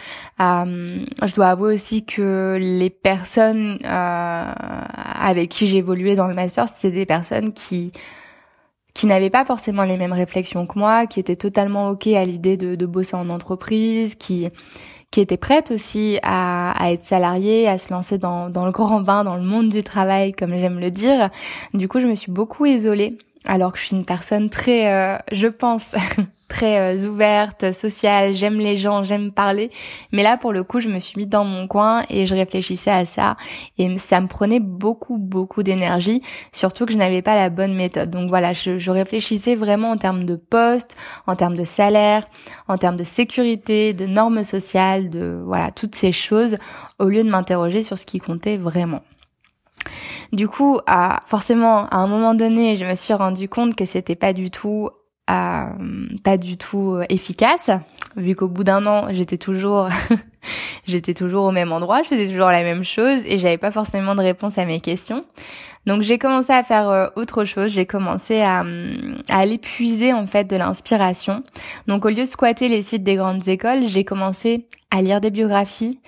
Euh, 0.41 1.05
je 1.23 1.35
dois 1.35 1.49
avouer 1.49 1.75
aussi 1.75 2.05
que 2.07 2.57
les 2.61 2.91
personnes 2.91 3.79
euh, 3.85 4.53
avec 4.55 5.51
qui 5.51 5.67
j'évoluais 5.67 6.17
dans 6.17 6.29
le 6.29 6.35
master, 6.35 6.69
c'était 6.69 6.95
des 6.95 7.07
personnes 7.07 7.53
qui 7.53 7.93
qui 8.95 9.07
n'avaient 9.07 9.31
pas 9.31 9.45
forcément 9.45 9.83
les 9.83 9.97
mêmes 9.97 10.13
réflexions 10.13 10.67
que 10.67 10.79
moi, 10.79 11.07
qui 11.07 11.19
étaient 11.21 11.37
totalement 11.37 11.91
ok 11.91 12.07
à 12.09 12.25
l'idée 12.25 12.57
de, 12.57 12.77
de 12.77 12.87
bosser 12.87 13.17
en 13.17 13.29
entreprise, 13.29 14.15
qui 14.15 14.49
qui 15.11 15.21
étaient 15.21 15.37
prêtes 15.37 15.71
aussi 15.71 16.19
à, 16.23 16.73
à 16.73 16.91
être 16.93 17.03
salariées, 17.03 17.69
à 17.69 17.79
se 17.79 17.93
lancer 17.93 18.19
dans, 18.19 18.51
dans 18.51 18.67
le 18.67 18.73
grand 18.73 19.01
bain, 19.01 19.25
dans 19.25 19.37
le 19.37 19.43
monde 19.43 19.69
du 19.69 19.83
travail, 19.85 20.33
comme 20.33 20.57
j'aime 20.57 20.81
le 20.81 20.91
dire. 20.91 21.31
Du 21.75 21.87
coup, 21.89 22.01
je 22.01 22.07
me 22.07 22.15
suis 22.17 22.33
beaucoup 22.33 22.67
isolée 22.67 23.19
alors 23.45 23.73
que 23.73 23.79
je 23.79 23.85
suis 23.85 23.97
une 23.97 24.05
personne 24.05 24.51
très, 24.51 24.93
euh, 24.93 25.19
je 25.33 25.49
pense, 25.49 25.95
très 26.49 26.97
euh, 26.97 27.09
ouverte, 27.09 27.73
sociale, 27.73 28.35
j'aime 28.35 28.59
les 28.59 28.77
gens, 28.77 29.03
j'aime 29.03 29.33
parler. 29.33 29.71
Mais 30.13 30.23
là, 30.23 30.37
pour 30.37 30.53
le 30.53 30.63
coup, 30.63 30.81
je 30.81 30.89
me 30.89 30.99
suis 30.99 31.19
mise 31.19 31.29
dans 31.29 31.45
mon 31.45 31.67
coin 31.67 32.05
et 32.09 32.27
je 32.27 32.35
réfléchissais 32.35 32.91
à 32.91 33.05
ça. 33.05 33.37
Et 33.77 33.99
ça 33.99 34.21
me 34.21 34.29
prenait 34.29 34.61
beaucoup, 34.61 35.19
beaucoup 35.19 35.63
d'énergie, 35.63 36.23
surtout 36.53 36.87
que 36.87 36.93
je 36.93 36.99
n'avais 36.99 37.23
pas 37.23 37.35
la 37.35 37.51
bonne 37.51 37.75
méthode. 37.75 38.11
Donc 38.11 38.29
voilà, 38.29 38.53
je, 38.53 38.79
je 38.79 38.91
réfléchissais 38.91 39.57
vraiment 39.57 39.91
en 39.91 39.97
termes 39.97 40.25
de 40.25 40.37
poste, 40.37 40.97
en 41.27 41.37
termes 41.37 41.57
de 41.57 41.65
salaire, 41.65 42.27
en 42.69 42.79
termes 42.79 42.97
de 42.97 43.05
sécurité, 43.05 43.93
de 43.93 44.07
normes 44.07 44.45
sociales, 44.45 45.11
de 45.11 45.43
voilà, 45.45 45.71
toutes 45.71 45.95
ces 45.95 46.13
choses, 46.13 46.57
au 46.99 47.07
lieu 47.07 47.25
de 47.25 47.29
m'interroger 47.31 47.83
sur 47.83 47.99
ce 47.99 48.07
qui 48.07 48.19
comptait 48.21 48.57
vraiment. 48.57 49.01
Du 50.33 50.49
coup, 50.49 50.79
forcément, 51.27 51.87
à 51.89 51.97
un 51.97 52.07
moment 52.07 52.35
donné, 52.35 52.77
je 52.77 52.85
me 52.85 52.95
suis 52.95 53.15
rendu 53.15 53.49
compte 53.49 53.75
que 53.75 53.85
c'était 53.85 54.17
pas 54.17 54.33
du 54.33 54.51
tout 54.51 54.91
euh, 55.31 55.67
pas 56.23 56.37
du 56.37 56.59
tout 56.59 56.99
efficace 57.09 57.71
vu 58.15 58.37
qu'au 58.37 58.47
bout 58.47 58.63
d'un 58.63 58.87
an 58.87 59.07
j'étais 59.11 59.39
toujours 59.39 59.89
j'étais 60.87 61.15
toujours 61.15 61.45
au 61.45 61.51
même 61.51 61.73
endroit 61.73 62.03
je 62.03 62.09
faisais 62.09 62.27
toujours 62.27 62.51
la 62.51 62.63
même 62.63 62.85
chose 62.85 63.23
et 63.25 63.39
j'avais 63.39 63.57
pas 63.57 63.71
forcément 63.71 64.15
de 64.15 64.21
réponse 64.21 64.59
à 64.59 64.67
mes 64.67 64.81
questions. 64.81 65.25
Donc 65.87 66.03
j'ai 66.03 66.19
commencé 66.19 66.53
à 66.53 66.63
faire 66.63 66.91
euh, 66.91 67.09
autre 67.17 67.45
chose. 67.45 67.71
J'ai 67.71 67.87
commencé 67.87 68.41
à, 68.41 68.65
à 69.31 69.39
aller 69.39 69.57
puiser 69.57 70.13
en 70.13 70.27
fait 70.27 70.45
de 70.45 70.57
l'inspiration. 70.57 71.43
Donc 71.89 72.05
au 72.05 72.11
lieu 72.11 72.25
de 72.25 72.27
squatter 72.27 72.69
les 72.69 72.83
sites 72.83 73.03
des 73.03 73.17
grandes 73.17 73.49
écoles 73.49 73.87
j'ai 73.87 74.05
commencé 74.05 74.69
à 74.91 75.01
lire 75.01 75.23
des 75.23 75.31
biographies 75.31 76.01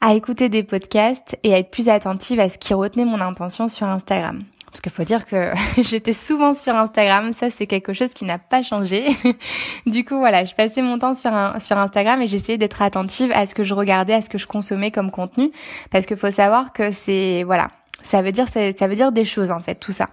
à 0.00 0.14
écouter 0.14 0.48
des 0.48 0.62
podcasts 0.62 1.38
et 1.42 1.54
à 1.54 1.58
être 1.58 1.70
plus 1.70 1.88
attentive 1.88 2.40
à 2.40 2.50
ce 2.50 2.58
qui 2.58 2.74
retenait 2.74 3.04
mon 3.04 3.20
intention 3.20 3.68
sur 3.68 3.86
Instagram. 3.86 4.44
Parce 4.66 4.80
qu'il 4.80 4.92
faut 4.92 5.04
dire 5.04 5.24
que 5.24 5.52
j'étais 5.82 6.12
souvent 6.12 6.52
sur 6.52 6.74
Instagram, 6.74 7.32
ça 7.32 7.48
c'est 7.48 7.66
quelque 7.66 7.92
chose 7.92 8.12
qui 8.12 8.24
n'a 8.24 8.38
pas 8.38 8.62
changé. 8.62 9.08
du 9.86 10.04
coup 10.04 10.18
voilà, 10.18 10.44
je 10.44 10.54
passais 10.54 10.82
mon 10.82 10.98
temps 10.98 11.14
sur, 11.14 11.32
Instagram 11.32 12.20
et 12.22 12.28
j'essayais 12.28 12.58
d'être 12.58 12.82
attentive 12.82 13.30
à 13.32 13.46
ce 13.46 13.54
que 13.54 13.62
je 13.62 13.72
regardais, 13.72 14.14
à 14.14 14.22
ce 14.22 14.28
que 14.28 14.38
je 14.38 14.46
consommais 14.46 14.90
comme 14.90 15.10
contenu. 15.10 15.52
Parce 15.90 16.06
qu'il 16.06 16.16
faut 16.16 16.32
savoir 16.32 16.72
que 16.72 16.90
c'est, 16.90 17.44
voilà, 17.44 17.70
ça 18.02 18.20
veut 18.20 18.32
dire, 18.32 18.48
ça 18.48 18.86
veut 18.86 18.96
dire 18.96 19.12
des 19.12 19.24
choses 19.24 19.52
en 19.52 19.60
fait, 19.60 19.76
tout 19.76 19.92
ça. 19.92 20.08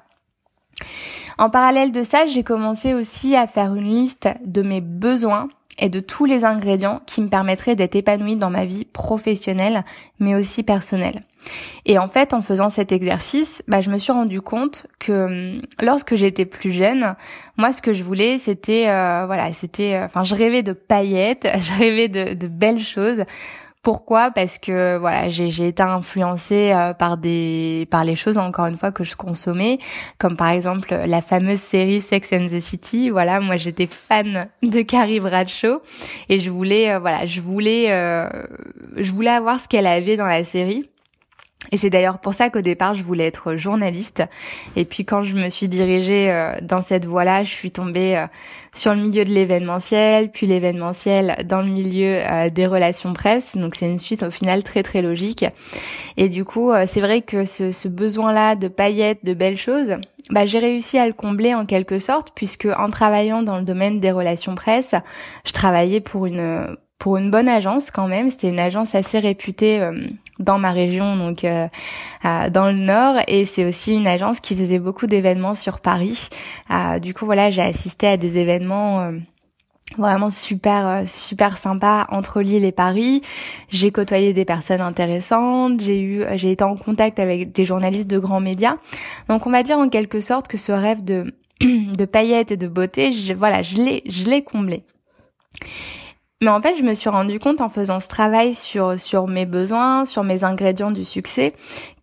En 1.37 1.49
parallèle 1.49 1.91
de 1.91 2.03
ça, 2.03 2.27
j'ai 2.27 2.43
commencé 2.43 2.93
aussi 2.93 3.35
à 3.35 3.47
faire 3.47 3.73
une 3.73 3.91
liste 3.91 4.29
de 4.45 4.61
mes 4.61 4.79
besoins 4.79 5.49
et 5.81 5.89
de 5.89 5.99
tous 5.99 6.25
les 6.25 6.45
ingrédients 6.45 7.01
qui 7.05 7.21
me 7.21 7.27
permettraient 7.27 7.75
d'être 7.75 7.95
épanouie 7.95 8.37
dans 8.37 8.51
ma 8.51 8.65
vie 8.65 8.85
professionnelle, 8.85 9.83
mais 10.19 10.35
aussi 10.35 10.63
personnelle. 10.63 11.23
Et 11.85 11.97
en 11.97 12.07
fait, 12.07 12.35
en 12.35 12.41
faisant 12.41 12.69
cet 12.69 12.91
exercice, 12.91 13.63
bah, 13.67 13.81
je 13.81 13.89
me 13.89 13.97
suis 13.97 14.11
rendu 14.11 14.41
compte 14.41 14.85
que 14.99 15.55
hum, 15.55 15.61
lorsque 15.81 16.15
j'étais 16.15 16.45
plus 16.45 16.71
jeune, 16.71 17.15
moi, 17.57 17.71
ce 17.71 17.81
que 17.81 17.93
je 17.93 18.03
voulais, 18.03 18.37
c'était, 18.37 18.87
euh, 18.87 19.25
voilà, 19.25 19.51
c'était, 19.53 19.95
euh, 19.95 20.05
enfin, 20.05 20.23
je 20.23 20.35
rêvais 20.35 20.61
de 20.61 20.73
paillettes, 20.73 21.47
je 21.59 21.73
rêvais 21.73 22.07
de, 22.07 22.35
de 22.35 22.47
belles 22.47 22.79
choses. 22.79 23.23
Pourquoi? 23.83 24.29
Parce 24.29 24.59
que 24.59 24.97
voilà, 24.99 25.29
j'ai 25.29 25.67
été 25.67 25.81
influencée 25.81 26.71
euh, 26.71 26.93
par 26.93 27.17
des 27.17 27.87
par 27.89 28.03
les 28.03 28.13
choses 28.15 28.37
encore 28.37 28.67
une 28.67 28.77
fois 28.77 28.91
que 28.91 29.03
je 29.03 29.15
consommais, 29.15 29.79
comme 30.19 30.37
par 30.37 30.49
exemple 30.49 30.93
la 30.93 31.21
fameuse 31.21 31.59
série 31.59 31.99
Sex 31.99 32.31
and 32.31 32.45
the 32.45 32.59
City. 32.59 33.09
Voilà, 33.09 33.39
moi 33.39 33.57
j'étais 33.57 33.87
fan 33.87 34.49
de 34.61 34.81
Carrie 34.83 35.19
Bradshaw 35.19 35.81
et 36.29 36.39
je 36.39 36.51
voulais 36.51 36.91
euh, 36.91 36.99
voilà, 36.99 37.25
je 37.25 37.41
voulais 37.41 37.87
euh, 37.89 38.29
je 38.97 39.11
voulais 39.11 39.31
avoir 39.31 39.59
ce 39.59 39.67
qu'elle 39.67 39.87
avait 39.87 40.15
dans 40.15 40.27
la 40.27 40.43
série. 40.43 40.87
Et 41.71 41.77
c'est 41.77 41.89
d'ailleurs 41.89 42.19
pour 42.19 42.33
ça 42.33 42.49
qu'au 42.49 42.61
départ, 42.61 42.93
je 42.93 43.03
voulais 43.03 43.27
être 43.27 43.55
journaliste. 43.55 44.23
Et 44.75 44.83
puis 44.83 45.05
quand 45.05 45.23
je 45.23 45.35
me 45.35 45.49
suis 45.49 45.69
dirigée 45.69 46.29
euh, 46.29 46.53
dans 46.61 46.81
cette 46.81 47.05
voie-là, 47.05 47.43
je 47.43 47.49
suis 47.49 47.71
tombée 47.71 48.17
euh, 48.17 48.25
sur 48.73 48.93
le 48.93 49.01
milieu 49.01 49.23
de 49.23 49.29
l'événementiel, 49.29 50.31
puis 50.31 50.47
l'événementiel 50.47 51.45
dans 51.45 51.61
le 51.61 51.69
milieu 51.69 52.19
euh, 52.21 52.49
des 52.49 52.67
relations 52.67 53.13
presse. 53.13 53.55
Donc 53.55 53.75
c'est 53.75 53.89
une 53.89 53.99
suite 53.99 54.23
au 54.23 54.31
final 54.31 54.63
très 54.63 54.83
très 54.83 55.01
logique. 55.01 55.45
Et 56.17 56.27
du 56.27 56.43
coup, 56.43 56.71
c'est 56.87 57.01
vrai 57.01 57.21
que 57.21 57.45
ce, 57.45 57.71
ce 57.71 57.87
besoin-là 57.87 58.55
de 58.55 58.67
paillettes, 58.67 59.23
de 59.23 59.33
belles 59.33 59.57
choses, 59.57 59.95
bah, 60.29 60.45
j'ai 60.45 60.59
réussi 60.59 60.97
à 60.97 61.07
le 61.07 61.13
combler 61.13 61.55
en 61.55 61.65
quelque 61.65 61.99
sorte, 61.99 62.31
puisque 62.35 62.67
en 62.77 62.89
travaillant 62.89 63.43
dans 63.43 63.57
le 63.57 63.63
domaine 63.63 63.99
des 63.99 64.11
relations 64.11 64.55
presse, 64.55 64.93
je 65.45 65.53
travaillais 65.53 66.01
pour 66.01 66.25
une 66.25 66.75
pour 66.99 67.17
une 67.17 67.31
bonne 67.31 67.49
agence 67.49 67.89
quand 67.89 68.07
même. 68.07 68.29
C'était 68.29 68.49
une 68.49 68.59
agence 68.59 68.93
assez 68.93 69.17
réputée 69.17 69.81
dans 70.41 70.57
ma 70.57 70.71
région, 70.71 71.15
donc 71.15 71.45
dans 72.23 72.67
le 72.67 72.77
nord, 72.77 73.15
et 73.27 73.45
c'est 73.45 73.65
aussi 73.65 73.95
une 73.95 74.07
agence 74.07 74.39
qui 74.39 74.55
faisait 74.55 74.79
beaucoup 74.79 75.07
d'événements 75.07 75.55
sur 75.55 75.79
Paris. 75.79 76.29
du 77.01 77.13
coup, 77.13 77.25
voilà, 77.25 77.49
j'ai 77.49 77.61
assisté 77.61 78.07
à 78.07 78.17
des 78.17 78.37
événements 78.37 79.11
vraiment 79.97 80.29
super 80.29 80.87
euh, 80.87 81.03
super 81.05 81.57
sympa 81.57 82.07
entre 82.09 82.41
Lille 82.41 82.65
et 82.65 82.71
Paris. 82.71 83.21
J'ai 83.69 83.91
côtoyé 83.91 84.33
des 84.33 84.45
personnes 84.45 84.81
intéressantes, 84.81 85.81
j'ai 85.81 86.01
eu 86.01 86.23
j'ai 86.35 86.51
été 86.51 86.63
en 86.63 86.75
contact 86.75 87.19
avec 87.19 87.51
des 87.51 87.65
journalistes 87.65 88.09
de 88.09 88.19
grands 88.19 88.39
médias. 88.39 88.77
Donc 89.29 89.47
on 89.47 89.51
va 89.51 89.63
dire 89.63 89.77
en 89.77 89.89
quelque 89.89 90.19
sorte 90.19 90.47
que 90.47 90.57
ce 90.57 90.71
rêve 90.71 91.03
de 91.03 91.33
de 91.61 92.05
paillettes 92.05 92.51
et 92.51 92.57
de 92.57 92.67
beauté, 92.67 93.11
je, 93.11 93.33
voilà, 93.33 93.61
je 93.61 93.77
l'ai 93.77 94.03
je 94.07 94.25
l'ai 94.25 94.43
comblé. 94.43 94.83
Mais 96.41 96.49
en 96.49 96.59
fait, 96.61 96.75
je 96.75 96.83
me 96.83 96.95
suis 96.95 97.09
rendu 97.09 97.39
compte 97.39 97.61
en 97.61 97.69
faisant 97.69 97.99
ce 97.99 98.07
travail 98.07 98.55
sur 98.55 98.99
sur 98.99 99.27
mes 99.27 99.45
besoins, 99.45 100.05
sur 100.05 100.23
mes 100.23 100.43
ingrédients 100.43 100.91
du 100.91 101.05
succès, 101.05 101.53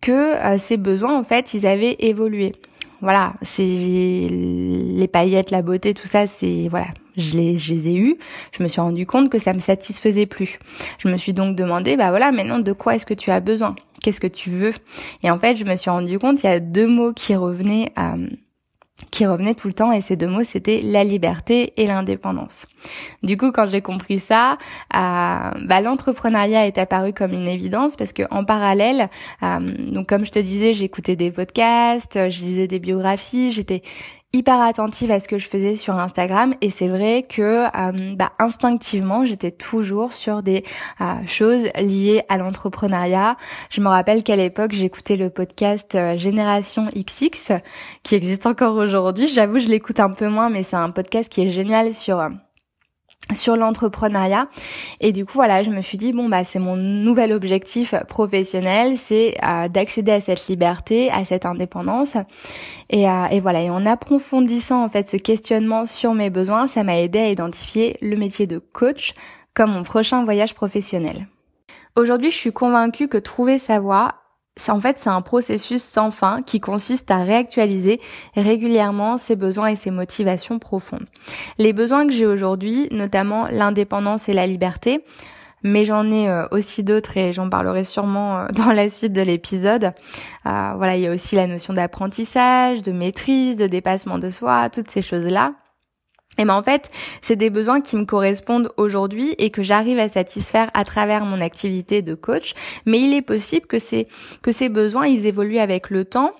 que 0.01 0.11
euh, 0.11 0.57
ces 0.57 0.77
besoins 0.77 1.17
en 1.17 1.23
fait, 1.23 1.53
ils 1.53 1.67
avaient 1.67 1.97
évolué. 1.99 2.53
Voilà, 3.01 3.33
c'est 3.41 3.61
les 3.63 5.07
paillettes, 5.11 5.51
la 5.51 5.61
beauté, 5.61 5.93
tout 5.93 6.07
ça, 6.07 6.27
c'est 6.27 6.67
voilà, 6.69 6.87
je 7.15 7.37
les, 7.37 7.55
je 7.55 7.73
les 7.73 7.87
ai 7.87 7.95
eus, 7.95 8.17
je 8.51 8.61
me 8.61 8.67
suis 8.67 8.81
rendu 8.81 9.05
compte 9.05 9.29
que 9.29 9.39
ça 9.39 9.53
me 9.53 9.59
satisfaisait 9.59 10.25
plus. 10.25 10.59
Je 10.97 11.07
me 11.07 11.15
suis 11.15 11.31
donc 11.33 11.55
demandé, 11.55 11.95
bah 11.95 12.09
voilà, 12.09 12.31
maintenant 12.33 12.59
de 12.59 12.73
quoi 12.73 12.95
est-ce 12.95 13.05
que 13.05 13.13
tu 13.13 13.31
as 13.31 13.39
besoin? 13.39 13.75
Qu'est-ce 14.03 14.19
que 14.19 14.27
tu 14.27 14.49
veux? 14.49 14.73
Et 15.23 15.31
en 15.31 15.39
fait, 15.39 15.55
je 15.55 15.63
me 15.63 15.75
suis 15.77 15.89
rendu 15.89 16.19
compte, 16.19 16.43
il 16.43 16.47
y 16.47 16.49
a 16.49 16.59
deux 16.59 16.87
mots 16.87 17.13
qui 17.13 17.35
revenaient 17.35 17.93
euh, 17.97 18.27
qui 19.11 19.25
revenaient 19.25 19.55
tout 19.55 19.67
le 19.67 19.73
temps 19.73 19.91
et 19.91 20.01
ces 20.01 20.15
deux 20.15 20.27
mots 20.27 20.43
c'était 20.43 20.81
la 20.83 21.03
liberté 21.03 21.73
et 21.77 21.85
l'indépendance. 21.85 22.67
Du 23.23 23.37
coup 23.37 23.51
quand 23.51 23.67
j'ai 23.67 23.81
compris 23.81 24.19
ça, 24.19 24.53
euh, 24.95 25.51
bah, 25.65 25.81
l'entrepreneuriat 25.81 26.67
est 26.67 26.77
apparu 26.77 27.13
comme 27.13 27.33
une 27.33 27.47
évidence 27.47 27.95
parce 27.95 28.13
que 28.13 28.23
en 28.31 28.43
parallèle, 28.43 29.09
euh, 29.43 29.59
donc 29.59 30.07
comme 30.07 30.25
je 30.25 30.31
te 30.31 30.39
disais, 30.39 30.73
j'écoutais 30.73 31.15
des 31.15 31.31
podcasts, 31.31 32.29
je 32.29 32.41
lisais 32.41 32.67
des 32.67 32.79
biographies, 32.79 33.51
j'étais 33.51 33.81
hyper 34.31 34.61
attentive 34.61 35.09
à 35.09 35.19
ce 35.19 35.27
que 35.27 35.39
je 35.39 35.47
faisais 35.47 35.75
sur 35.75 35.95
Instagram 35.95 36.53
et 36.61 36.69
c'est 36.69 36.87
vrai 36.87 37.23
que 37.27 37.65
euh, 37.65 38.15
bah, 38.15 38.31
instinctivement 38.37 39.25
j'étais 39.25 39.49
toujours 39.49 40.13
sur 40.13 40.43
des 40.43 40.63
euh, 41.01 41.15
choses 41.25 41.63
liées 41.75 42.23
à 42.29 42.37
l'entrepreneuriat. 42.37 43.37
Je 43.71 43.81
me 43.81 43.87
rappelle 43.87 44.21
qu'à 44.21 44.35
l'époque 44.35 44.73
j'écoutais 44.73 45.15
le 45.15 45.31
podcast 45.31 45.95
euh, 45.95 46.15
Génération 46.17 46.87
XX 46.95 47.53
qui 48.03 48.13
existe 48.13 48.45
encore 48.45 48.75
aujourd'hui. 48.75 49.27
J'avoue 49.29 49.59
je 49.59 49.67
l'écoute 49.67 49.99
un 49.99 50.11
peu 50.11 50.27
moins 50.27 50.49
mais 50.49 50.61
c'est 50.61 50.75
un 50.75 50.91
podcast 50.91 51.27
qui 51.29 51.41
est 51.41 51.49
génial 51.49 51.93
sur 51.93 52.29
sur 53.33 53.55
l'entrepreneuriat. 53.55 54.47
Et 54.99 55.11
du 55.11 55.25
coup 55.25 55.33
voilà 55.35 55.63
je 55.63 55.69
me 55.69 55.81
suis 55.81 55.97
dit 55.97 56.13
bon 56.13 56.29
bah 56.29 56.43
c'est 56.43 56.59
mon 56.59 56.75
nouvel 56.75 57.33
objectif 57.33 57.93
professionnel 58.07 58.97
c'est 58.97 59.37
euh, 59.43 59.67
d'accéder 59.67 60.11
à 60.11 60.21
cette 60.21 60.47
liberté 60.47 61.11
à 61.11 61.25
cette 61.25 61.45
indépendance. 61.45 62.15
Et, 62.89 63.07
euh, 63.07 63.25
et 63.31 63.39
voilà. 63.39 63.61
Et 63.61 63.69
en 63.69 63.85
approfondissant 63.85 64.83
en 64.83 64.89
fait 64.89 65.07
ce 65.07 65.17
questionnement 65.17 65.85
sur 65.85 66.13
mes 66.13 66.29
besoins 66.29 66.67
ça 66.67 66.83
m'a 66.83 66.99
aidé 66.99 67.19
à 67.19 67.29
identifier 67.29 67.97
le 68.01 68.17
métier 68.17 68.47
de 68.47 68.57
coach 68.57 69.13
comme 69.53 69.71
mon 69.71 69.83
prochain 69.83 70.23
voyage 70.23 70.53
professionnel. 70.53 71.27
Aujourd'hui, 71.95 72.31
je 72.31 72.35
suis 72.37 72.53
convaincue 72.53 73.09
que 73.09 73.17
trouver 73.17 73.57
sa 73.57 73.79
voie 73.79 74.15
en 74.67 74.79
fait, 74.79 74.99
c'est 74.99 75.09
un 75.09 75.21
processus 75.21 75.81
sans 75.81 76.11
fin 76.11 76.41
qui 76.41 76.59
consiste 76.59 77.11
à 77.11 77.23
réactualiser 77.23 77.99
régulièrement 78.35 79.17
ses 79.17 79.35
besoins 79.35 79.67
et 79.67 79.75
ses 79.75 79.91
motivations 79.91 80.59
profondes. 80.59 81.05
Les 81.57 81.73
besoins 81.73 82.05
que 82.05 82.13
j'ai 82.13 82.25
aujourd'hui, 82.25 82.87
notamment 82.91 83.47
l'indépendance 83.49 84.27
et 84.27 84.33
la 84.33 84.47
liberté, 84.47 85.05
mais 85.63 85.85
j'en 85.85 86.09
ai 86.09 86.29
euh, 86.29 86.45
aussi 86.51 86.83
d'autres 86.83 87.17
et 87.17 87.33
j'en 87.33 87.49
parlerai 87.49 87.83
sûrement 87.83 88.39
euh, 88.39 88.47
dans 88.53 88.71
la 88.71 88.89
suite 88.89 89.13
de 89.13 89.21
l'épisode. 89.21 89.93
Euh, 90.45 90.73
voilà, 90.75 90.95
il 90.95 91.01
y 91.01 91.07
a 91.07 91.11
aussi 91.11 91.35
la 91.35 91.47
notion 91.47 91.73
d'apprentissage, 91.73 92.81
de 92.81 92.91
maîtrise, 92.91 93.57
de 93.57 93.67
dépassement 93.67 94.19
de 94.19 94.29
soi, 94.29 94.69
toutes 94.69 94.91
ces 94.91 95.01
choses-là. 95.01 95.53
Et 96.39 96.45
ben 96.45 96.55
en 96.55 96.63
fait, 96.63 96.89
c'est 97.21 97.35
des 97.35 97.49
besoins 97.49 97.81
qui 97.81 97.97
me 97.97 98.05
correspondent 98.05 98.71
aujourd'hui 98.77 99.35
et 99.37 99.51
que 99.51 99.61
j'arrive 99.61 99.99
à 99.99 100.07
satisfaire 100.07 100.71
à 100.73 100.85
travers 100.85 101.25
mon 101.25 101.41
activité 101.41 102.01
de 102.01 102.15
coach. 102.15 102.53
Mais 102.85 103.01
il 103.01 103.13
est 103.13 103.21
possible 103.21 103.67
que 103.67 103.77
ces 103.77 104.07
que 104.41 104.51
ces 104.51 104.69
besoins 104.69 105.05
ils 105.05 105.27
évoluent 105.27 105.59
avec 105.59 105.89
le 105.89 106.05
temps 106.05 106.33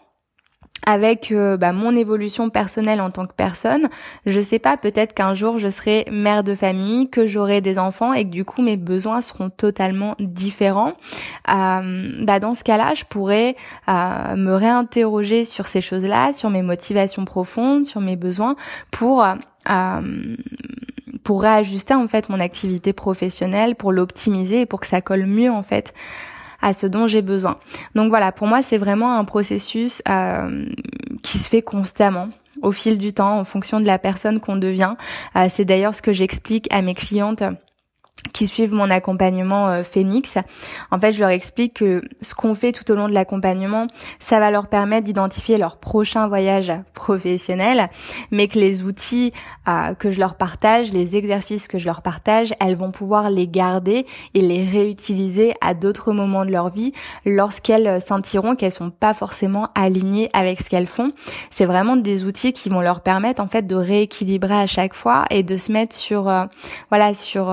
avec 0.86 1.32
euh, 1.32 1.58
bah, 1.58 1.74
mon 1.74 1.96
évolution 1.96 2.50
personnelle 2.50 3.02
en 3.02 3.12
tant 3.12 3.26
que 3.26 3.34
personne, 3.34 3.90
je 4.26 4.40
sais 4.40 4.60
pas, 4.60 4.78
peut-être 4.78 5.14
qu'un 5.14 5.34
jour 5.34 5.58
je 5.58 5.68
serai 5.68 6.06
mère 6.12 6.44
de 6.44 6.56
famille, 6.56 7.10
que 7.10 7.26
j'aurai 7.26 7.62
des 7.62 7.80
enfants 7.80 8.14
et 8.14 8.26
que 8.26 8.30
du 8.30 8.46
coup 8.46 8.62
mes 8.62 8.78
besoins 8.78 9.22
seront 9.22 9.50
totalement 9.50 10.16
différents. 10.20 10.94
Euh, 11.50 12.24
bah, 12.24 12.40
dans 12.40 12.54
ce 12.54 12.64
cas-là, 12.64 12.94
je 12.94 13.04
pourrais 13.06 13.56
euh, 13.88 14.36
me 14.36 14.54
réinterroger 14.54 15.46
sur 15.46 15.68
ces 15.68 15.82
choses-là, 15.82 16.34
sur 16.34 16.50
mes 16.50 16.62
motivations 16.62 17.26
profondes, 17.26 17.86
sur 17.86 18.02
mes 18.02 18.16
besoins, 18.16 18.56
pour 18.92 19.24
euh, 19.24 20.12
pour 21.24 21.42
réajuster 21.42 21.94
en 21.94 22.08
fait 22.08 22.30
mon 22.30 22.40
activité 22.40 22.94
professionnelle, 22.94 23.76
pour 23.76 23.92
l'optimiser 23.92 24.62
et 24.62 24.66
pour 24.66 24.80
que 24.80 24.88
ça 24.88 25.02
colle 25.02 25.26
mieux 25.26 25.52
en 25.52 25.64
fait 25.64 25.94
à 26.62 26.74
ce 26.74 26.88
dont 26.88 27.08
j'ai 27.08 27.22
besoin. 27.22 27.58
Donc 27.96 28.10
voilà, 28.10 28.32
pour 28.32 28.48
moi 28.48 28.62
c'est 28.62 28.78
vraiment 28.78 29.18
un 29.18 29.26
processus 29.26 30.02
euh, 30.10 30.66
qui 31.24 31.38
se 31.38 31.50
fait 31.50 31.62
constamment 31.62 32.30
au 32.62 32.72
fil 32.72 32.98
du 32.98 33.14
temps 33.14 33.40
en 33.40 33.46
fonction 33.46 33.80
de 33.80 33.86
la 33.86 34.00
personne 34.00 34.40
qu'on 34.40 34.58
devient. 34.58 34.96
Euh, 35.36 35.48
c'est 35.50 35.66
d'ailleurs 35.66 35.96
ce 35.96 36.02
que 36.02 36.14
j'explique 36.14 36.68
à 36.74 36.82
mes 36.82 36.94
clientes 36.94 37.44
qui 38.34 38.48
suivent 38.48 38.74
mon 38.74 38.90
accompagnement 38.90 39.70
euh, 39.70 39.84
Phoenix. 39.84 40.38
En 40.92 41.00
fait, 41.00 41.12
je 41.12 41.20
leur 41.20 41.30
explique 41.30 41.76
que 41.76 42.02
ce 42.22 42.34
qu'on 42.34 42.56
fait 42.56 42.72
tout 42.72 42.90
au 42.92 42.96
long 42.96 43.08
de 43.08 43.14
l'accompagnement, 43.14 43.88
ça 44.20 44.40
va 44.40 44.52
leur 44.52 44.68
permettre 44.68 45.06
d'identifier 45.06 45.58
leur 45.58 45.78
prochain 45.78 46.28
voyage 46.28 46.72
professionnel, 46.94 47.90
mais 48.32 48.48
que 48.48 48.60
les 48.60 48.84
outils 48.84 49.34
euh, 49.68 49.94
que 49.94 50.12
je 50.12 50.20
leur 50.20 50.36
partage, 50.36 50.92
les 50.92 51.16
exercices 51.16 51.68
que 51.68 51.78
je 51.78 51.86
leur 51.86 52.02
partage, 52.02 52.54
elles 52.60 52.76
vont 52.76 52.92
pouvoir 52.92 53.30
les 53.30 53.48
garder 53.48 54.06
et 54.34 54.42
les 54.42 54.66
réutiliser 54.66 55.54
à 55.62 55.74
d'autres 55.74 56.14
moments 56.14 56.46
de 56.46 56.52
leur 56.52 56.70
vie 56.70 56.94
lorsqu'elles 57.26 58.02
sentiront 58.02 58.56
qu'elles 58.56 58.72
sont 58.72 58.92
pas 58.92 59.14
forcément 59.14 59.70
alignées 59.76 60.30
avec 60.34 60.60
ce 60.62 60.70
qu'elles 60.70 60.88
font. 60.88 61.12
C'est 61.50 61.66
vraiment 61.66 61.96
des 61.96 62.26
outils 62.26 62.54
qui 62.54 62.70
vont 62.70 62.82
leur 62.82 63.02
permettre 63.02 63.42
en 63.42 63.48
fait 63.48 63.66
de 63.66 63.76
rééquilibrer 63.76 64.56
à 64.56 64.68
chaque 64.68 64.94
fois 64.94 65.26
et 65.30 65.44
de 65.44 65.58
se 65.58 65.72
mettre 65.72 65.96
sur 65.96 66.30
euh, 66.30 66.46
voilà 66.90 67.14
sur 67.14 67.50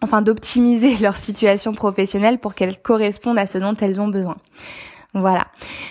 enfin 0.00 0.22
d'optimiser 0.22 0.96
leur 1.00 1.16
situation 1.16 1.72
professionnelle 1.72 2.38
pour 2.38 2.54
qu'elle 2.54 2.80
corresponde 2.80 3.38
à 3.38 3.46
ce 3.46 3.58
dont 3.58 3.76
elles 3.76 4.00
ont 4.00 4.08
besoin. 4.08 4.36
Voilà. 5.14 5.46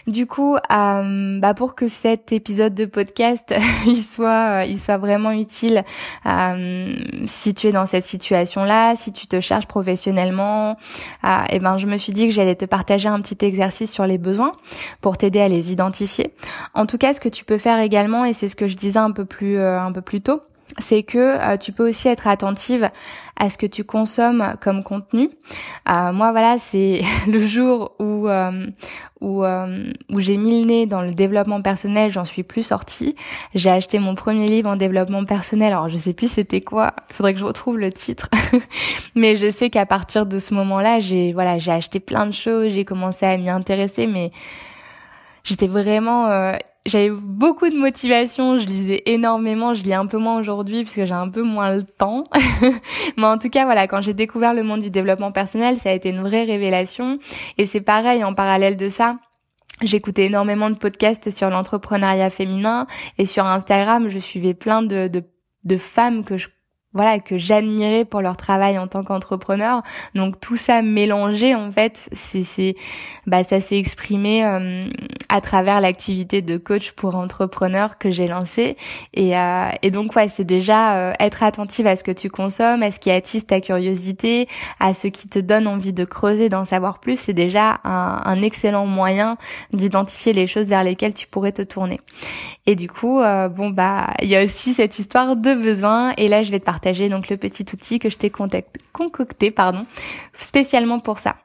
Du 0.05 0.27
coup, 0.27 0.55
euh, 0.55 1.39
bah 1.39 1.53
pour 1.55 1.73
que 1.73 1.87
cet 1.87 2.31
épisode 2.31 2.75
de 2.75 2.85
podcast 2.85 3.51
il 3.87 4.03
soit, 4.03 4.61
euh, 4.61 4.65
il 4.65 4.77
soit 4.77 4.97
vraiment 4.97 5.31
utile, 5.31 5.83
euh, 6.27 6.95
si 7.25 7.55
tu 7.55 7.67
es 7.67 7.71
dans 7.71 7.87
cette 7.87 8.05
situation-là, 8.05 8.95
si 8.95 9.11
tu 9.11 9.25
te 9.25 9.41
cherches 9.41 9.65
professionnellement, 9.65 10.77
euh, 11.23 11.37
eh 11.49 11.57
ben 11.57 11.77
je 11.77 11.87
me 11.87 11.97
suis 11.97 12.13
dit 12.13 12.27
que 12.27 12.33
j'allais 12.33 12.55
te 12.55 12.65
partager 12.65 13.09
un 13.09 13.19
petit 13.19 13.43
exercice 13.43 13.91
sur 13.91 14.05
les 14.05 14.19
besoins 14.19 14.53
pour 15.01 15.17
t'aider 15.17 15.41
à 15.41 15.47
les 15.47 15.71
identifier. 15.71 16.35
En 16.75 16.85
tout 16.85 16.99
cas, 16.99 17.15
ce 17.15 17.19
que 17.19 17.29
tu 17.29 17.43
peux 17.43 17.57
faire 17.57 17.79
également, 17.79 18.23
et 18.23 18.33
c'est 18.33 18.47
ce 18.47 18.55
que 18.55 18.67
je 18.67 18.75
disais 18.75 18.99
un 18.99 19.11
peu 19.11 19.25
plus, 19.25 19.59
un 19.59 19.91
peu 19.91 20.01
plus 20.01 20.21
tôt, 20.21 20.41
c'est 20.79 21.03
que 21.03 21.17
euh, 21.17 21.57
tu 21.57 21.71
peux 21.71 21.87
aussi 21.87 22.07
être 22.07 22.27
attentive 22.27 22.89
à 23.35 23.49
ce 23.49 23.57
que 23.57 23.65
tu 23.65 23.83
consommes 23.83 24.55
comme 24.61 24.83
contenu. 24.83 25.29
Euh, 25.89 26.11
moi, 26.11 26.31
voilà, 26.31 26.57
c'est 26.57 27.01
le 27.27 27.39
jour 27.39 27.93
où 27.99 28.27
euh, 28.27 28.67
où, 29.19 29.43
où 29.43 30.19
j'ai 30.19 30.37
mis 30.37 30.61
le 30.61 30.67
nez 30.67 30.85
dans 30.85 31.01
le 31.01 31.11
développement 31.11 31.61
personnel, 31.63 32.11
j'en 32.11 32.25
suis 32.25 32.43
plus 32.43 32.61
sortie. 32.61 33.15
J'ai 33.55 33.71
acheté 33.71 33.97
mon 33.97 34.13
premier 34.13 34.47
livre 34.47 34.69
en 34.69 34.75
développement 34.75 35.25
personnel. 35.25 35.73
Alors, 35.73 35.89
je 35.89 35.97
sais 35.97 36.13
plus 36.13 36.31
c'était 36.31 36.61
quoi. 36.61 36.93
Faudrait 37.11 37.33
que 37.33 37.39
je 37.39 37.45
retrouve 37.45 37.79
le 37.79 37.91
titre. 37.91 38.29
mais 39.15 39.35
je 39.35 39.49
sais 39.49 39.71
qu'à 39.71 39.87
partir 39.87 40.27
de 40.27 40.37
ce 40.37 40.53
moment-là, 40.53 40.99
j'ai 40.99 41.33
voilà, 41.33 41.57
j'ai 41.57 41.71
acheté 41.71 41.99
plein 41.99 42.27
de 42.27 42.31
choses, 42.31 42.73
j'ai 42.73 42.85
commencé 42.85 43.25
à 43.25 43.35
m'y 43.37 43.49
intéresser, 43.49 44.05
mais 44.05 44.31
j'étais 45.43 45.67
vraiment 45.67 46.53
j'avais 46.87 47.11
beaucoup 47.11 47.69
de 47.69 47.77
motivation, 47.77 48.59
je 48.59 48.65
lisais 48.65 49.03
énormément, 49.05 49.73
je 49.73 49.83
lis 49.83 49.93
un 49.93 50.07
peu 50.07 50.17
moins 50.17 50.39
aujourd'hui 50.39 50.83
parce 50.83 50.95
que 50.95 51.05
j'ai 51.05 51.13
un 51.13 51.29
peu 51.29 51.43
moins 51.43 51.75
le 51.75 51.83
temps. 51.83 52.23
Mais 53.17 53.25
en 53.25 53.37
tout 53.37 53.49
cas, 53.49 53.65
voilà, 53.65 53.87
quand 53.87 54.01
j'ai 54.01 54.13
découvert 54.13 54.53
le 54.53 54.63
monde 54.63 54.81
du 54.81 54.89
développement 54.89 55.31
personnel, 55.31 55.77
ça 55.77 55.89
a 55.89 55.93
été 55.93 56.09
une 56.09 56.21
vraie 56.21 56.45
révélation. 56.45 57.19
Et 57.57 57.65
c'est 57.65 57.81
pareil, 57.81 58.23
en 58.23 58.33
parallèle 58.33 58.77
de 58.77 58.89
ça, 58.89 59.17
J'écoutais 59.83 60.25
énormément 60.25 60.71
de 60.71 60.75
podcasts 60.75 61.29
sur 61.29 61.51
l'entrepreneuriat 61.51 62.31
féminin 62.31 62.87
et 63.19 63.25
sur 63.25 63.45
Instagram, 63.45 64.07
je 64.07 64.17
suivais 64.17 64.55
plein 64.55 64.81
de, 64.81 65.07
de, 65.07 65.23
de 65.65 65.77
femmes 65.77 66.23
que 66.23 66.35
je 66.35 66.47
voilà 66.97 67.19
que 67.19 67.37
j'admirais 67.37 68.03
pour 68.03 68.21
leur 68.21 68.35
travail 68.35 68.77
en 68.77 68.87
tant 68.87 69.03
qu'entrepreneur. 69.03 69.83
Donc 70.15 70.39
tout 70.41 70.55
ça 70.55 70.81
mélangé 70.81 71.55
en 71.55 71.71
fait, 71.71 72.09
c'est 72.11 72.43
c'est 72.43 72.75
bah 73.27 73.43
ça 73.43 73.61
s'est 73.61 73.77
exprimé 73.77 74.43
euh, 74.43 74.89
à 75.29 75.41
travers 75.41 75.79
l'activité 75.79 76.41
de 76.41 76.57
coach 76.57 76.91
pour 76.91 77.15
entrepreneurs 77.15 77.97
que 77.99 78.09
j'ai 78.09 78.25
lancée 78.27 78.77
et 79.13 79.37
euh, 79.37 79.69
et 79.83 79.91
donc 79.91 80.15
ouais, 80.15 80.27
c'est 80.27 80.43
déjà 80.43 80.97
euh, 80.97 81.13
être 81.19 81.43
attentive 81.43 81.85
à 81.87 81.95
ce 81.95 82.03
que 82.03 82.11
tu 82.11 82.29
consommes, 82.29 82.81
à 82.81 82.91
ce 82.91 82.99
qui 82.99 83.11
attise 83.11 83.45
ta 83.45 83.61
curiosité, 83.61 84.47
à 84.79 84.93
ce 84.93 85.07
qui 85.07 85.27
te 85.27 85.39
donne 85.39 85.67
envie 85.67 85.93
de 85.93 86.03
creuser, 86.03 86.49
d'en 86.49 86.65
savoir 86.65 86.99
plus, 86.99 87.19
c'est 87.19 87.33
déjà 87.33 87.79
un, 87.83 88.21
un 88.25 88.41
excellent 88.41 88.87
moyen 88.87 89.37
d'identifier 89.71 90.33
les 90.33 90.47
choses 90.47 90.67
vers 90.67 90.83
lesquelles 90.83 91.13
tu 91.13 91.27
pourrais 91.27 91.51
te 91.51 91.61
tourner. 91.61 92.01
Et 92.65 92.75
du 92.75 92.89
coup, 92.89 93.21
bon 93.51 93.69
bah 93.69 94.13
il 94.21 94.27
y 94.27 94.35
a 94.35 94.43
aussi 94.43 94.73
cette 94.73 94.99
histoire 94.99 95.37
de 95.37 95.53
besoin 95.53 96.13
et 96.17 96.27
là 96.27 96.43
je 96.43 96.51
vais 96.51 96.59
te 96.59 96.65
donc 97.09 97.29
le 97.29 97.37
petit 97.37 97.65
outil 97.73 97.99
que 97.99 98.09
je 98.09 98.17
t'ai 98.17 98.31
concocté 98.91 99.51
pardon, 99.51 99.85
spécialement 100.37 100.99
pour 100.99 101.19
ça. 101.19 101.35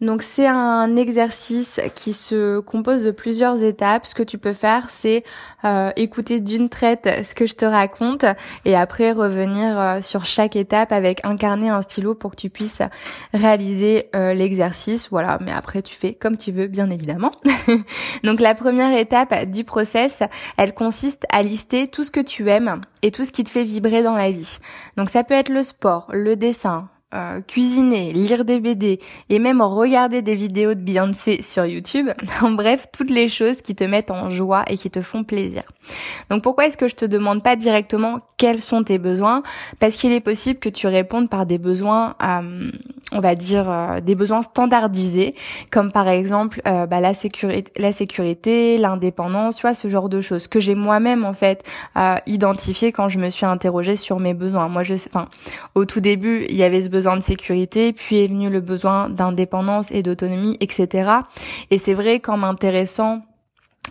Donc 0.00 0.22
c'est 0.22 0.46
un 0.46 0.96
exercice 0.96 1.80
qui 1.94 2.12
se 2.12 2.58
compose 2.58 3.04
de 3.04 3.12
plusieurs 3.12 3.62
étapes. 3.62 4.06
Ce 4.06 4.14
que 4.14 4.24
tu 4.24 4.38
peux 4.38 4.52
faire, 4.52 4.90
c'est 4.90 5.22
euh, 5.64 5.92
écouter 5.94 6.40
d'une 6.40 6.68
traite 6.68 7.08
ce 7.24 7.34
que 7.34 7.46
je 7.46 7.54
te 7.54 7.64
raconte 7.64 8.24
et 8.64 8.74
après 8.74 9.12
revenir 9.12 9.78
euh, 9.78 10.02
sur 10.02 10.24
chaque 10.24 10.56
étape 10.56 10.90
avec 10.90 11.24
un 11.24 11.36
carnet, 11.36 11.68
un 11.68 11.80
stylo 11.80 12.14
pour 12.16 12.32
que 12.32 12.36
tu 12.36 12.50
puisses 12.50 12.82
réaliser 13.32 14.10
euh, 14.16 14.34
l'exercice. 14.34 15.08
Voilà, 15.10 15.38
mais 15.40 15.52
après 15.52 15.80
tu 15.80 15.94
fais 15.94 16.12
comme 16.12 16.36
tu 16.36 16.50
veux, 16.50 16.66
bien 16.66 16.90
évidemment. 16.90 17.32
Donc 18.24 18.40
la 18.40 18.56
première 18.56 18.98
étape 18.98 19.48
du 19.48 19.62
process, 19.62 20.24
elle 20.56 20.74
consiste 20.74 21.24
à 21.30 21.44
lister 21.44 21.86
tout 21.86 22.02
ce 22.02 22.10
que 22.10 22.20
tu 22.20 22.50
aimes 22.50 22.80
et 23.02 23.12
tout 23.12 23.24
ce 23.24 23.30
qui 23.30 23.44
te 23.44 23.50
fait 23.50 23.64
vibrer 23.64 24.02
dans 24.02 24.16
la 24.16 24.32
vie. 24.32 24.58
Donc 24.96 25.08
ça 25.08 25.22
peut 25.22 25.34
être 25.34 25.50
le 25.50 25.62
sport, 25.62 26.08
le 26.12 26.34
dessin, 26.34 26.88
euh, 27.14 27.40
cuisiner, 27.40 28.12
lire 28.12 28.44
des 28.44 28.58
BD 28.58 28.98
et 29.30 29.38
même 29.38 29.60
regarder 29.60 30.20
des 30.20 30.34
vidéos 30.34 30.74
de 30.74 30.80
Beyoncé 30.80 31.42
sur 31.42 31.64
YouTube. 31.64 32.10
En 32.42 32.50
bref, 32.50 32.88
toutes 32.92 33.10
les 33.10 33.28
choses 33.28 33.62
qui 33.62 33.74
te 33.74 33.84
mettent 33.84 34.10
en 34.10 34.28
joie 34.28 34.64
et 34.68 34.76
qui 34.76 34.90
te 34.90 35.00
font 35.00 35.22
plaisir. 35.22 35.62
Donc 36.28 36.42
pourquoi 36.42 36.66
est-ce 36.66 36.76
que 36.76 36.88
je 36.88 36.94
te 36.94 37.04
demande 37.04 37.42
pas 37.42 37.56
directement 37.56 38.20
quels 38.36 38.60
sont 38.60 38.82
tes 38.82 38.98
besoins? 38.98 39.42
Parce 39.78 39.96
qu'il 39.96 40.12
est 40.12 40.20
possible 40.20 40.58
que 40.58 40.68
tu 40.68 40.88
répondes 40.88 41.30
par 41.30 41.46
des 41.46 41.58
besoins, 41.58 42.16
euh, 42.22 42.70
on 43.12 43.20
va 43.20 43.34
dire 43.34 43.70
euh, 43.70 44.00
des 44.00 44.14
besoins 44.14 44.42
standardisés, 44.42 45.34
comme 45.70 45.92
par 45.92 46.08
exemple 46.08 46.60
bah, 46.64 47.00
la 47.00 47.14
sécurité, 47.14 47.72
la 47.76 47.92
sécurité, 47.92 48.76
l'indépendance, 48.76 49.56
tu 49.56 49.62
vois, 49.62 49.74
ce 49.74 49.88
genre 49.88 50.08
de 50.08 50.20
choses 50.20 50.48
que 50.48 50.58
j'ai 50.58 50.74
moi-même 50.74 51.24
en 51.24 51.34
fait 51.34 51.64
identifié 52.26 52.90
quand 52.92 53.08
je 53.08 53.18
me 53.18 53.30
suis 53.30 53.46
interrogée 53.46 53.96
sur 53.96 54.18
mes 54.18 54.34
besoins. 54.34 54.68
Moi, 54.68 54.82
je, 54.82 54.94
enfin, 54.94 55.28
au 55.74 55.84
tout 55.84 56.00
début, 56.00 56.46
il 56.48 56.56
y 56.56 56.64
avait 56.64 56.82
ce 56.82 56.88
besoin 56.88 57.03
de 57.16 57.22
sécurité, 57.22 57.92
puis 57.92 58.24
est 58.24 58.26
venu 58.26 58.50
le 58.50 58.60
besoin 58.60 59.08
d'indépendance 59.08 59.90
et 59.90 60.02
d'autonomie, 60.02 60.56
etc. 60.60 61.10
Et 61.70 61.78
c'est 61.78 61.94
vrai 61.94 62.20
qu'en 62.20 62.36
m'intéressant 62.36 63.22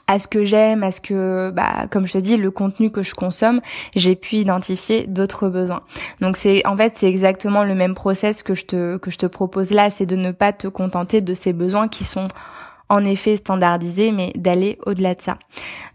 à 0.07 0.19
ce 0.19 0.27
que 0.27 0.43
j'aime, 0.43 0.83
à 0.83 0.91
ce 0.91 0.99
que, 0.99 1.51
bah, 1.51 1.85
comme 1.89 2.05
je 2.07 2.13
te 2.13 2.17
dis, 2.17 2.37
le 2.37 2.51
contenu 2.51 2.91
que 2.91 3.01
je 3.01 3.13
consomme, 3.13 3.61
j'ai 3.95 4.15
pu 4.15 4.35
identifier 4.37 5.07
d'autres 5.07 5.47
besoins. 5.47 5.81
Donc 6.19 6.35
c'est, 6.35 6.65
en 6.67 6.75
fait, 6.75 6.93
c'est 6.95 7.07
exactement 7.07 7.63
le 7.63 7.75
même 7.75 7.95
process 7.95 8.43
que 8.43 8.53
je 8.53 8.65
te, 8.65 8.97
que 8.97 9.11
je 9.11 9.17
te 9.17 9.25
propose 9.25 9.71
là, 9.71 9.89
c'est 9.89 10.05
de 10.05 10.15
ne 10.15 10.31
pas 10.31 10.51
te 10.51 10.67
contenter 10.67 11.21
de 11.21 11.33
ces 11.33 11.53
besoins 11.53 11.87
qui 11.87 12.03
sont 12.03 12.27
en 12.89 13.05
effet 13.05 13.37
standardisé, 13.37 14.11
mais 14.11 14.31
d'aller 14.35 14.77
au-delà 14.85 15.15
de 15.15 15.21
ça. 15.21 15.37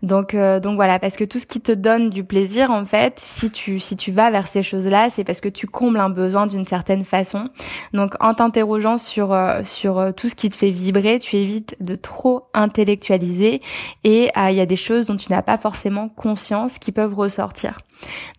Donc 0.02 0.34
euh, 0.34 0.60
donc 0.60 0.76
voilà, 0.76 0.98
parce 0.98 1.16
que 1.16 1.24
tout 1.24 1.38
ce 1.38 1.46
qui 1.46 1.60
te 1.60 1.72
donne 1.72 2.10
du 2.10 2.24
plaisir, 2.24 2.70
en 2.70 2.84
fait, 2.86 3.18
si 3.18 3.50
tu 3.50 3.80
si 3.80 3.96
tu 3.96 4.12
vas 4.12 4.30
vers 4.30 4.46
ces 4.46 4.62
choses-là, 4.62 5.10
c'est 5.10 5.24
parce 5.24 5.40
que 5.40 5.48
tu 5.48 5.66
combles 5.66 6.00
un 6.00 6.10
besoin 6.10 6.46
d'une 6.46 6.66
certaine 6.66 7.04
façon. 7.04 7.44
Donc 7.92 8.14
en 8.20 8.34
t'interrogeant 8.34 8.98
sur 8.98 9.32
euh, 9.32 9.62
sur 9.64 9.98
euh, 9.98 10.12
tout 10.12 10.28
ce 10.28 10.34
qui 10.34 10.50
te 10.50 10.56
fait 10.56 10.70
vibrer, 10.70 11.18
tu 11.18 11.36
évites 11.36 11.76
de 11.80 11.94
trop 11.94 12.48
intellectualiser 12.54 13.60
et 14.04 14.30
il 14.36 14.54
y 14.54 14.60
a 14.60 14.66
des 14.66 14.76
choses 14.76 15.06
dont 15.06 15.16
tu 15.16 15.30
n'as 15.30 15.42
pas 15.42 15.58
forcément 15.58 16.08
conscience 16.08 16.78
qui 16.78 16.92
peuvent 16.92 17.14
ressortir. 17.14 17.80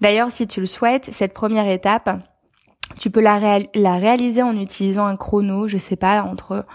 D'ailleurs, 0.01 0.31
si 0.31 0.47
tu 0.47 0.59
le 0.59 0.65
souhaites, 0.65 1.09
cette 1.11 1.33
première 1.33 1.67
étape, 1.67 2.09
tu 2.97 3.09
peux 3.09 3.19
la, 3.19 3.59
la 3.75 3.95
réaliser 3.97 4.41
en 4.41 4.57
utilisant 4.57 5.05
un 5.05 5.15
chrono, 5.15 5.67
je 5.67 5.77
sais 5.77 5.95
pas, 5.95 6.23
entre 6.23 6.65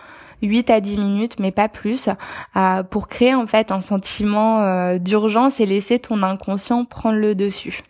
8 0.42 0.70
à 0.70 0.80
10 0.80 0.98
minutes, 0.98 1.36
mais 1.38 1.50
pas 1.50 1.68
plus, 1.68 2.08
euh, 2.56 2.82
pour 2.82 3.08
créer 3.08 3.34
en 3.34 3.46
fait 3.46 3.70
un 3.70 3.80
sentiment 3.80 4.62
euh, 4.62 4.98
d'urgence 4.98 5.60
et 5.60 5.66
laisser 5.66 5.98
ton 5.98 6.22
inconscient 6.22 6.84
prendre 6.84 7.18
le 7.18 7.34
dessus. 7.34 7.82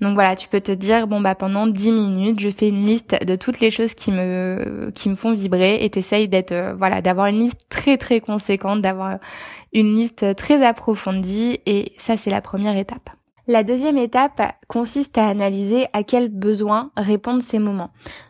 Donc 0.00 0.14
voilà, 0.14 0.36
tu 0.36 0.48
peux 0.48 0.60
te 0.60 0.72
dire 0.72 1.06
bon 1.06 1.20
bah 1.20 1.34
pendant 1.34 1.66
10 1.66 1.92
minutes, 1.92 2.40
je 2.40 2.50
fais 2.50 2.68
une 2.68 2.84
liste 2.84 3.16
de 3.24 3.36
toutes 3.36 3.60
les 3.60 3.70
choses 3.70 3.94
qui 3.94 4.12
me 4.12 4.90
qui 4.94 5.08
me 5.08 5.14
font 5.14 5.34
vibrer 5.34 5.84
et 5.84 5.90
t'essayes 5.90 6.28
d'être 6.28 6.52
euh, 6.52 6.74
voilà 6.76 7.02
d'avoir 7.02 7.26
une 7.26 7.40
liste 7.40 7.60
très 7.68 7.98
très 7.98 8.20
conséquente, 8.20 8.82
d'avoir 8.82 9.18
une 9.72 9.94
liste 9.94 10.36
très 10.36 10.64
approfondie 10.64 11.60
et 11.66 11.92
ça 11.98 12.16
c'est 12.16 12.30
la 12.30 12.40
première 12.40 12.76
étape. 12.76 13.17
La 13.50 13.64
deuxième 13.64 13.96
étape 13.96 14.42
consiste 14.66 15.16
à 15.16 15.26
analyser 15.26 15.86
à 15.94 16.02
quels 16.02 16.28
besoins 16.28 16.90
répondent 16.98 17.40
ces 17.40 17.58
moments. 17.58 17.88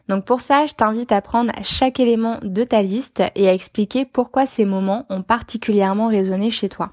Donc 0.08 0.24
pour 0.24 0.40
ça, 0.40 0.66
je 0.66 0.74
t'invite 0.74 1.10
à 1.10 1.20
prendre 1.20 1.50
chaque 1.64 1.98
élément 1.98 2.38
de 2.42 2.62
ta 2.62 2.82
liste 2.82 3.24
et 3.34 3.48
à 3.48 3.52
expliquer 3.52 4.04
pourquoi 4.04 4.46
ces 4.46 4.64
moments 4.64 5.06
ont 5.10 5.22
particulièrement 5.22 6.06
résonné 6.06 6.52
chez 6.52 6.68
toi. 6.68 6.92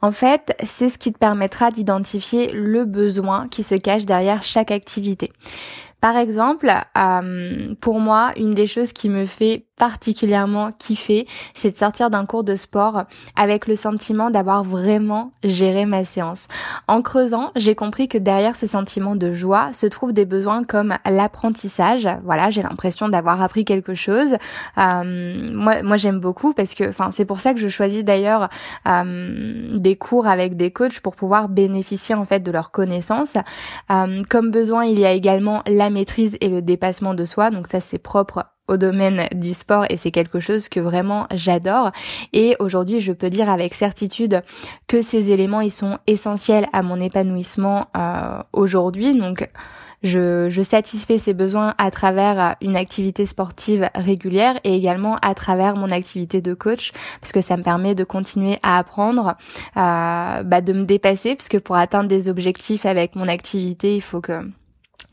En 0.00 0.12
fait, 0.12 0.56
c'est 0.64 0.88
ce 0.88 0.96
qui 0.96 1.12
te 1.12 1.18
permettra 1.18 1.70
d'identifier 1.70 2.52
le 2.52 2.86
besoin 2.86 3.48
qui 3.48 3.62
se 3.62 3.74
cache 3.74 4.06
derrière 4.06 4.42
chaque 4.42 4.70
activité. 4.70 5.30
Par 6.00 6.16
exemple, 6.16 6.72
euh, 6.96 7.74
pour 7.82 8.00
moi, 8.00 8.32
une 8.38 8.54
des 8.54 8.66
choses 8.66 8.94
qui 8.94 9.10
me 9.10 9.26
fait 9.26 9.67
particulièrement 9.78 10.72
kiffer, 10.72 11.26
c'est 11.54 11.70
de 11.70 11.78
sortir 11.78 12.10
d'un 12.10 12.26
cours 12.26 12.44
de 12.44 12.56
sport 12.56 13.04
avec 13.36 13.66
le 13.66 13.76
sentiment 13.76 14.30
d'avoir 14.30 14.64
vraiment 14.64 15.30
géré 15.44 15.86
ma 15.86 16.04
séance. 16.04 16.48
En 16.88 17.00
creusant, 17.00 17.52
j'ai 17.56 17.74
compris 17.74 18.08
que 18.08 18.18
derrière 18.18 18.56
ce 18.56 18.66
sentiment 18.66 19.16
de 19.16 19.32
joie 19.32 19.72
se 19.72 19.86
trouvent 19.86 20.12
des 20.12 20.24
besoins 20.24 20.64
comme 20.64 20.96
l'apprentissage. 21.08 22.08
Voilà, 22.24 22.50
j'ai 22.50 22.62
l'impression 22.62 23.08
d'avoir 23.08 23.40
appris 23.40 23.64
quelque 23.64 23.94
chose. 23.94 24.36
Euh, 24.76 25.48
moi, 25.52 25.82
moi 25.82 25.96
j'aime 25.96 26.20
beaucoup 26.20 26.52
parce 26.52 26.74
que, 26.74 26.88
enfin, 26.88 27.10
c'est 27.12 27.24
pour 27.24 27.40
ça 27.40 27.54
que 27.54 27.60
je 27.60 27.68
choisis 27.68 28.04
d'ailleurs 28.04 28.48
euh, 28.86 29.78
des 29.78 29.96
cours 29.96 30.26
avec 30.26 30.56
des 30.56 30.72
coachs 30.72 31.00
pour 31.00 31.14
pouvoir 31.16 31.48
bénéficier 31.48 32.14
en 32.14 32.24
fait 32.24 32.40
de 32.40 32.50
leurs 32.50 32.70
connaissances. 32.70 33.36
Euh, 33.90 34.22
comme 34.28 34.50
besoin, 34.50 34.84
il 34.84 34.98
y 34.98 35.06
a 35.06 35.12
également 35.12 35.62
la 35.66 35.90
maîtrise 35.90 36.36
et 36.40 36.48
le 36.48 36.62
dépassement 36.62 37.14
de 37.14 37.24
soi. 37.24 37.50
Donc 37.50 37.66
ça, 37.68 37.80
c'est 37.80 37.98
propre 37.98 38.44
au 38.68 38.76
domaine 38.76 39.26
du 39.34 39.54
sport 39.54 39.86
et 39.90 39.96
c'est 39.96 40.10
quelque 40.10 40.40
chose 40.40 40.68
que 40.68 40.80
vraiment 40.80 41.26
j'adore. 41.34 41.90
Et 42.32 42.54
aujourd'hui, 42.60 43.00
je 43.00 43.12
peux 43.12 43.30
dire 43.30 43.50
avec 43.50 43.74
certitude 43.74 44.42
que 44.86 45.00
ces 45.00 45.32
éléments, 45.32 45.60
ils 45.60 45.70
sont 45.70 45.98
essentiels 46.06 46.68
à 46.72 46.82
mon 46.82 47.00
épanouissement 47.00 47.86
euh, 47.96 48.42
aujourd'hui. 48.52 49.18
Donc, 49.18 49.48
je, 50.02 50.62
satisfais 50.62 51.18
ces 51.18 51.34
besoins 51.34 51.74
à 51.78 51.90
travers 51.90 52.56
une 52.60 52.76
activité 52.76 53.26
sportive 53.26 53.88
régulière 53.94 54.60
et 54.64 54.74
également 54.74 55.16
à 55.22 55.34
travers 55.34 55.76
mon 55.76 55.90
activité 55.90 56.40
de 56.40 56.54
coach 56.54 56.92
parce 57.20 57.32
que 57.32 57.40
ça 57.40 57.56
me 57.56 57.62
permet 57.62 57.94
de 57.94 58.04
continuer 58.04 58.58
à 58.62 58.78
apprendre, 58.78 59.36
euh, 59.76 60.42
bah, 60.42 60.60
de 60.60 60.72
me 60.72 60.84
dépasser 60.84 61.34
parce 61.34 61.48
que 61.48 61.58
pour 61.58 61.76
atteindre 61.76 62.08
des 62.08 62.28
objectifs 62.28 62.86
avec 62.86 63.16
mon 63.16 63.26
activité, 63.26 63.96
il 63.96 64.02
faut 64.02 64.20
que 64.20 64.48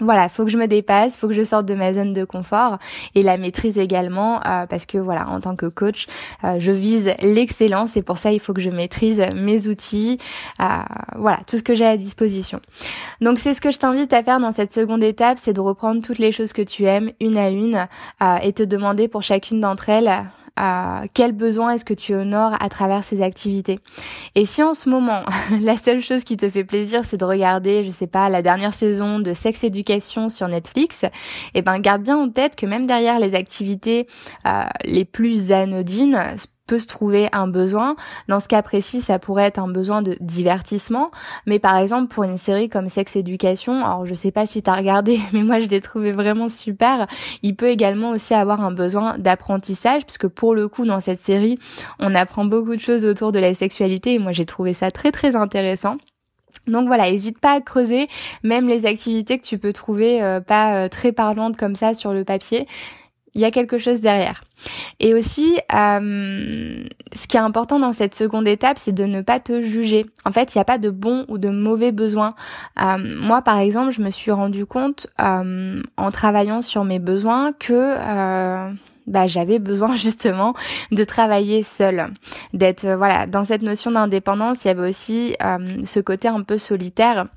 voilà, 0.02 0.28
faut 0.28 0.44
que 0.44 0.52
je 0.52 0.58
me 0.58 0.68
dépasse, 0.68 1.16
faut 1.16 1.30
que 1.30 1.34
je 1.34 1.44
sorte 1.44 1.66
de 1.66 1.74
ma 1.74 1.94
zone 1.94 2.14
de 2.14 2.26
confort 2.26 2.80
et 3.16 3.24
la 3.24 3.38
maîtrise 3.38 3.78
également 3.78 4.42
euh, 4.46 4.66
parce 4.66 4.86
que 4.86 4.98
voilà, 4.98 5.30
en 5.30 5.40
tant 5.40 5.56
que 5.56 5.68
coach, 5.68 6.08
euh, 6.44 6.58
je 6.60 6.72
vise 6.72 7.14
l'excellence 7.22 7.96
et 7.96 8.02
pour 8.02 8.18
ça 8.18 8.34
il 8.34 8.42
faut 8.42 8.54
que 8.54 8.60
je 8.60 8.70
maîtrise 8.70 9.24
mes 9.36 9.68
outils, 9.68 10.18
euh, 10.60 10.66
voilà, 11.16 11.40
tout 11.48 11.58
ce 11.58 11.64
que 11.64 11.76
j'ai 11.76 11.86
à 11.86 11.96
disposition. 11.96 12.60
Donc 13.22 13.40
c'est 13.40 13.54
ce 13.54 13.62
que 13.62 13.72
je 13.72 13.80
t'invite 13.80 14.12
à 14.12 14.22
faire 14.22 14.42
dans 14.42 14.52
cette 14.52 14.74
seconde 14.74 15.02
étape, 15.02 15.38
c'est 15.40 15.54
de 15.54 15.62
reprendre 15.62 16.02
toutes 16.02 16.20
les 16.20 16.34
choses 16.34 16.52
que 16.52 16.62
tu 16.62 16.84
aimes 16.84 17.12
une 17.22 17.38
à 17.38 17.50
une 17.50 17.88
et 18.42 18.52
te 18.54 18.64
demander 18.64 19.08
pour 19.08 19.24
chacune 19.24 19.62
d'entre 19.62 19.90
elles 19.90 20.26
quel 21.14 21.32
besoin 21.34 21.72
est-ce 21.72 21.86
que 21.86 21.94
tu 21.94 22.14
honores 22.14 22.56
à 22.60 22.70
travers 22.70 23.04
ces 23.04 23.22
activités. 23.22 23.80
Et 24.36 24.46
si 24.46 24.64
en 24.64 24.74
ce 24.74 24.90
moment, 24.90 25.24
la 25.62 25.78
seule 25.78 26.02
chose 26.02 26.24
qui 26.24 26.38
te 26.38 26.50
fait 26.50 26.64
plaisir, 26.64 27.04
c'est 27.04 27.18
de 27.18 27.26
regarder, 27.26 27.84
je 27.84 27.90
sais 27.90 28.08
pas, 28.08 28.30
la 28.30 28.42
dernière 28.42 28.74
saison 28.74 29.20
de 29.20 29.34
Sex 29.34 29.64
Education 29.64 30.30
sur 30.30 30.48
Netflix, 30.48 31.06
eh 31.54 31.62
ben 31.62 31.80
garde 31.80 32.04
bien 32.04 32.18
en 32.18 32.30
tête 32.30 32.56
que 32.56 32.66
même 32.66 32.86
derrière 32.86 33.20
les 33.20 33.36
activités 33.36 34.08
euh, 34.46 34.64
les 34.84 35.06
plus 35.06 35.52
anodines, 35.52 36.36
peut 36.68 36.80
se 36.80 36.88
trouver 36.88 37.30
un 37.32 37.48
besoin. 37.48 37.96
Dans 38.28 38.40
ce 38.40 38.48
cas 38.48 38.62
précis, 38.62 39.02
ça 39.02 39.20
pourrait 39.20 39.44
être 39.44 39.60
un 39.60 39.68
besoin 39.68 40.02
de 40.02 40.18
divertissement. 40.20 41.12
Mais 41.46 41.60
par 41.60 41.78
exemple, 41.78 42.14
pour 42.14 42.24
une 42.24 42.38
série 42.38 42.70
comme 42.70 42.90
Sex 42.90 43.16
Education, 43.16 43.86
alors 43.86 44.06
je 44.06 44.14
sais 44.14 44.32
pas 44.32 44.46
si 44.46 44.62
t'as 44.62 44.76
regardé, 44.76 45.20
mais 45.34 45.44
moi 45.44 45.60
je 45.60 45.68
l'ai 45.68 45.82
trouvé 45.82 46.12
vraiment 46.12 46.50
super. 46.50 47.08
Il 47.44 47.56
peut 47.56 47.70
également 47.70 48.12
aussi 48.12 48.34
avoir 48.34 48.62
un 48.62 48.72
besoin 48.72 49.18
d'apprentissage, 49.18 50.06
puisque 50.06 50.28
pour 50.28 50.56
le 50.56 50.68
coup, 50.68 50.86
dans 50.86 51.00
cette 51.00 51.22
série, 51.22 51.60
on 52.00 52.16
apprend 52.16 52.46
beaucoup 52.46 52.76
de 52.76 52.82
choses 52.82 53.06
autour 53.06 53.32
de 53.32 53.40
la 53.40 53.54
sexualité 53.54 54.14
et 54.14 54.20
moi 54.20 54.32
j'ai 54.32 54.46
trouvé 54.46 54.74
ça 54.74 54.92
très 54.92 55.12
très 55.12 55.36
intéressant. 55.36 55.98
Donc 56.68 56.88
voilà, 56.88 57.12
n'hésite 57.12 57.40
pas 57.40 57.54
à 57.54 57.62
creuser 57.62 58.08
même 58.44 58.68
les 58.68 58.86
activités 58.86 59.38
que 59.38 59.46
tu 59.46 59.58
peux 59.58 59.74
trouver 59.74 60.24
euh, 60.24 60.40
pas 60.40 60.76
euh, 60.76 60.90
très 60.90 61.12
parlantes 61.12 61.58
comme 61.58 61.76
ça 61.76 61.94
sur 61.94 62.12
le 62.12 62.24
papier. 62.24 62.68
Il 63.36 63.42
y 63.42 63.46
a 63.46 63.52
quelque 63.52 63.78
chose 63.78 64.02
derrière. 64.02 64.44
Et 65.00 65.14
aussi, 65.14 65.60
euh, 65.74 66.84
ce 67.14 67.28
qui 67.28 67.38
est 67.38 67.42
important 67.42 67.80
dans 67.80 67.94
cette 67.94 68.16
seconde 68.16 68.48
étape, 68.48 68.80
c'est 68.80 68.94
de 68.94 69.04
ne 69.04 69.22
pas 69.22 69.40
te 69.40 69.62
juger. 69.62 70.06
En 70.26 70.32
fait, 70.32 70.56
il 70.56 70.58
n'y 70.58 70.62
a 70.62 70.66
pas 70.66 70.78
de 70.78 70.90
bon 70.90 71.26
ou 71.28 71.38
de 71.38 71.50
mauvais 71.50 71.92
besoins. 71.92 72.34
moi, 72.78 73.42
par 73.42 73.60
exemple, 73.60 73.92
je 73.92 74.02
me 74.02 74.10
suis 74.10 74.32
rendu 74.32 74.66
compte 74.66 75.08
en 75.20 76.12
travaillant 76.12 76.62
sur 76.62 76.84
mes 76.86 77.00
besoins 77.00 77.52
que 77.54 78.74
bah, 79.08 79.28
j'avais 79.28 79.60
besoin 79.60 79.96
justement 79.96 80.54
de 80.92 81.04
travailler 81.04 81.64
seule, 81.64 82.12
d'être 82.54 82.86
euh, 82.86 82.98
voilà 82.98 83.28
dans 83.28 83.44
cette 83.44 83.62
notion 83.62 83.92
d'indépendance. 83.92 84.66
Il 84.66 84.70
y 84.70 84.72
avait 84.72 84.88
aussi 84.88 85.36
euh, 85.44 85.84
ce 85.84 86.00
côté 86.00 86.28
un 86.28 86.42
peu 86.42 86.58
solitaire. 86.58 87.28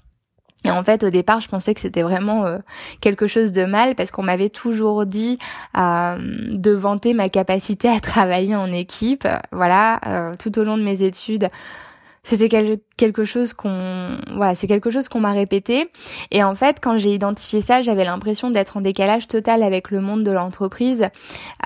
Et 0.64 0.70
en 0.70 0.82
fait, 0.82 1.04
au 1.04 1.10
départ, 1.10 1.40
je 1.40 1.48
pensais 1.48 1.72
que 1.72 1.80
c'était 1.80 2.02
vraiment 2.02 2.44
euh, 2.44 2.58
quelque 3.00 3.26
chose 3.26 3.52
de 3.52 3.64
mal 3.64 3.94
parce 3.94 4.10
qu'on 4.10 4.24
m'avait 4.24 4.50
toujours 4.50 5.06
dit 5.06 5.38
de 5.74 6.72
vanter 6.72 7.14
ma 7.14 7.28
capacité 7.28 7.88
à 7.88 8.00
travailler 8.00 8.56
en 8.56 8.72
équipe. 8.72 9.26
Voilà, 9.52 10.00
tout 10.40 10.58
au 10.58 10.64
long 10.64 10.76
de 10.76 10.82
mes 10.82 11.02
études, 11.02 11.48
c'était 12.28 12.76
quelque 12.98 13.24
chose 13.24 13.54
qu'on 13.54 14.18
voilà 14.34 14.54
c'est 14.54 14.66
quelque 14.66 14.90
chose 14.90 15.08
qu'on 15.08 15.20
m'a 15.20 15.32
répété 15.32 15.90
et 16.30 16.44
en 16.44 16.54
fait 16.54 16.76
quand 16.80 16.98
j'ai 16.98 17.14
identifié 17.14 17.62
ça 17.62 17.80
j'avais 17.80 18.04
l'impression 18.04 18.50
d'être 18.50 18.76
en 18.76 18.82
décalage 18.82 19.28
total 19.28 19.62
avec 19.62 19.90
le 19.90 20.02
monde 20.02 20.24
de 20.24 20.30
l'entreprise 20.30 21.08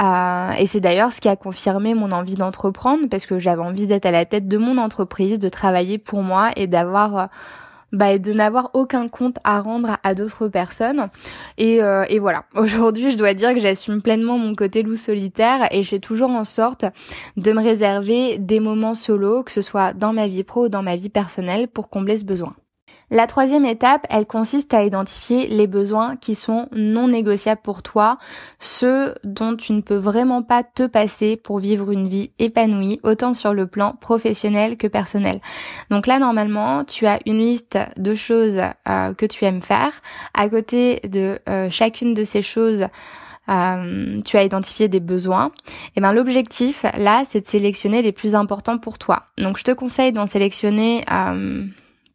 euh, 0.00 0.50
et 0.52 0.66
c'est 0.66 0.78
d'ailleurs 0.78 1.12
ce 1.12 1.20
qui 1.20 1.28
a 1.28 1.34
confirmé 1.34 1.94
mon 1.94 2.12
envie 2.12 2.36
d'entreprendre 2.36 3.08
parce 3.10 3.26
que 3.26 3.40
j'avais 3.40 3.62
envie 3.62 3.88
d'être 3.88 4.06
à 4.06 4.12
la 4.12 4.24
tête 4.24 4.46
de 4.46 4.56
mon 4.56 4.78
entreprise 4.78 5.40
de 5.40 5.48
travailler 5.48 5.98
pour 5.98 6.22
moi 6.22 6.50
et 6.54 6.68
d'avoir 6.68 7.28
bah, 7.92 8.18
de 8.18 8.32
n'avoir 8.32 8.70
aucun 8.74 9.08
compte 9.08 9.36
à 9.44 9.60
rendre 9.60 9.96
à, 10.02 10.14
d'autres 10.14 10.48
personnes. 10.48 11.08
Et, 11.58 11.82
euh, 11.82 12.04
et 12.08 12.18
voilà, 12.18 12.44
aujourd'hui 12.54 13.10
je 13.10 13.16
dois 13.16 13.34
dire 13.34 13.54
que 13.54 13.60
j'assume 13.60 14.02
pleinement 14.02 14.38
mon 14.38 14.54
côté 14.54 14.82
loup 14.82 14.96
solitaire 14.96 15.68
et 15.70 15.82
je 15.82 15.88
fais 15.88 15.98
toujours 15.98 16.30
en 16.30 16.44
sorte 16.44 16.84
de 17.36 17.52
me 17.52 17.62
réserver 17.62 18.38
des 18.38 18.60
moments 18.60 18.94
solo, 18.94 19.42
que 19.42 19.50
ce 19.50 19.62
soit 19.62 19.92
dans 19.92 20.12
ma 20.12 20.28
vie 20.28 20.44
pro 20.44 20.66
ou 20.66 20.68
dans 20.68 20.82
ma 20.82 20.96
vie 20.96 21.10
personnelle, 21.10 21.68
pour 21.68 21.88
combler 21.88 22.16
ce 22.16 22.24
besoin. 22.24 22.54
La 23.12 23.26
troisième 23.26 23.66
étape, 23.66 24.06
elle 24.08 24.24
consiste 24.24 24.72
à 24.72 24.84
identifier 24.84 25.46
les 25.46 25.66
besoins 25.66 26.16
qui 26.16 26.34
sont 26.34 26.70
non 26.72 27.08
négociables 27.08 27.60
pour 27.62 27.82
toi, 27.82 28.16
ceux 28.58 29.14
dont 29.22 29.54
tu 29.54 29.74
ne 29.74 29.82
peux 29.82 29.96
vraiment 29.96 30.42
pas 30.42 30.62
te 30.62 30.86
passer 30.86 31.36
pour 31.36 31.58
vivre 31.58 31.90
une 31.90 32.08
vie 32.08 32.30
épanouie, 32.38 33.00
autant 33.02 33.34
sur 33.34 33.52
le 33.52 33.66
plan 33.66 33.92
professionnel 34.00 34.78
que 34.78 34.86
personnel. 34.86 35.42
Donc 35.90 36.06
là, 36.06 36.18
normalement, 36.18 36.84
tu 36.84 37.06
as 37.06 37.18
une 37.26 37.36
liste 37.36 37.76
de 37.98 38.14
choses 38.14 38.62
euh, 38.88 39.12
que 39.12 39.26
tu 39.26 39.44
aimes 39.44 39.60
faire. 39.60 39.92
À 40.32 40.48
côté 40.48 41.00
de 41.06 41.38
euh, 41.50 41.68
chacune 41.68 42.14
de 42.14 42.24
ces 42.24 42.40
choses, 42.40 42.86
euh, 43.50 44.22
tu 44.22 44.38
as 44.38 44.42
identifié 44.42 44.88
des 44.88 45.00
besoins. 45.00 45.52
Et 45.96 46.00
ben 46.00 46.14
l'objectif 46.14 46.86
là, 46.96 47.24
c'est 47.26 47.42
de 47.42 47.46
sélectionner 47.46 48.00
les 48.00 48.12
plus 48.12 48.34
importants 48.34 48.78
pour 48.78 48.96
toi. 48.96 49.24
Donc 49.36 49.58
je 49.58 49.64
te 49.64 49.72
conseille 49.72 50.12
d'en 50.12 50.26
sélectionner 50.26 51.04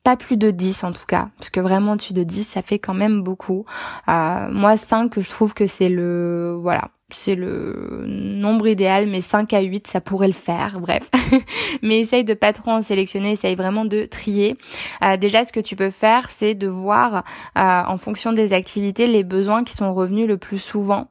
pas 0.08 0.16
plus 0.16 0.38
de 0.38 0.52
10 0.52 0.86
en 0.86 0.94
tout 0.94 1.06
cas, 1.06 1.28
parce 1.38 1.50
que 1.50 1.60
vraiment 1.60 1.92
au-dessus 1.92 2.14
de 2.14 2.24
10, 2.24 2.48
ça 2.48 2.62
fait 2.62 2.80
quand 2.80 2.94
même 2.94 3.24
beaucoup. 3.24 3.66
Euh, 4.08 4.48
moi 4.50 4.78
5, 4.78 5.20
je 5.20 5.30
trouve 5.30 5.54
que 5.54 5.66
c'est 5.66 5.90
le 5.90 6.58
voilà, 6.62 6.92
c'est 7.10 7.36
le 7.36 8.06
nombre 8.08 8.70
idéal, 8.70 9.08
mais 9.08 9.20
5 9.20 9.52
à 9.52 9.60
8, 9.60 9.86
ça 9.86 10.00
pourrait 10.00 10.28
le 10.28 10.34
faire, 10.34 10.80
bref. 10.80 11.10
mais 11.82 12.00
essaye 12.00 12.24
de 12.24 12.34
pas 12.34 12.54
trop 12.54 12.72
en 12.72 12.82
sélectionner, 12.82 13.32
essaye 13.32 13.56
vraiment 13.56 13.84
de 13.84 14.06
trier. 14.06 14.56
Euh, 15.04 15.18
déjà, 15.18 15.44
ce 15.44 15.52
que 15.52 15.60
tu 15.60 15.76
peux 15.76 15.90
faire, 15.90 16.30
c'est 16.30 16.56
de 16.56 16.70
voir, 16.70 17.26
euh, 17.58 17.82
en 17.86 17.98
fonction 17.98 18.32
des 18.32 18.54
activités, 18.54 19.08
les 19.08 19.26
besoins 19.26 19.66
qui 19.66 19.74
sont 19.74 19.94
revenus 19.94 20.26
le 20.26 20.38
plus 20.38 20.60
souvent. 20.60 21.10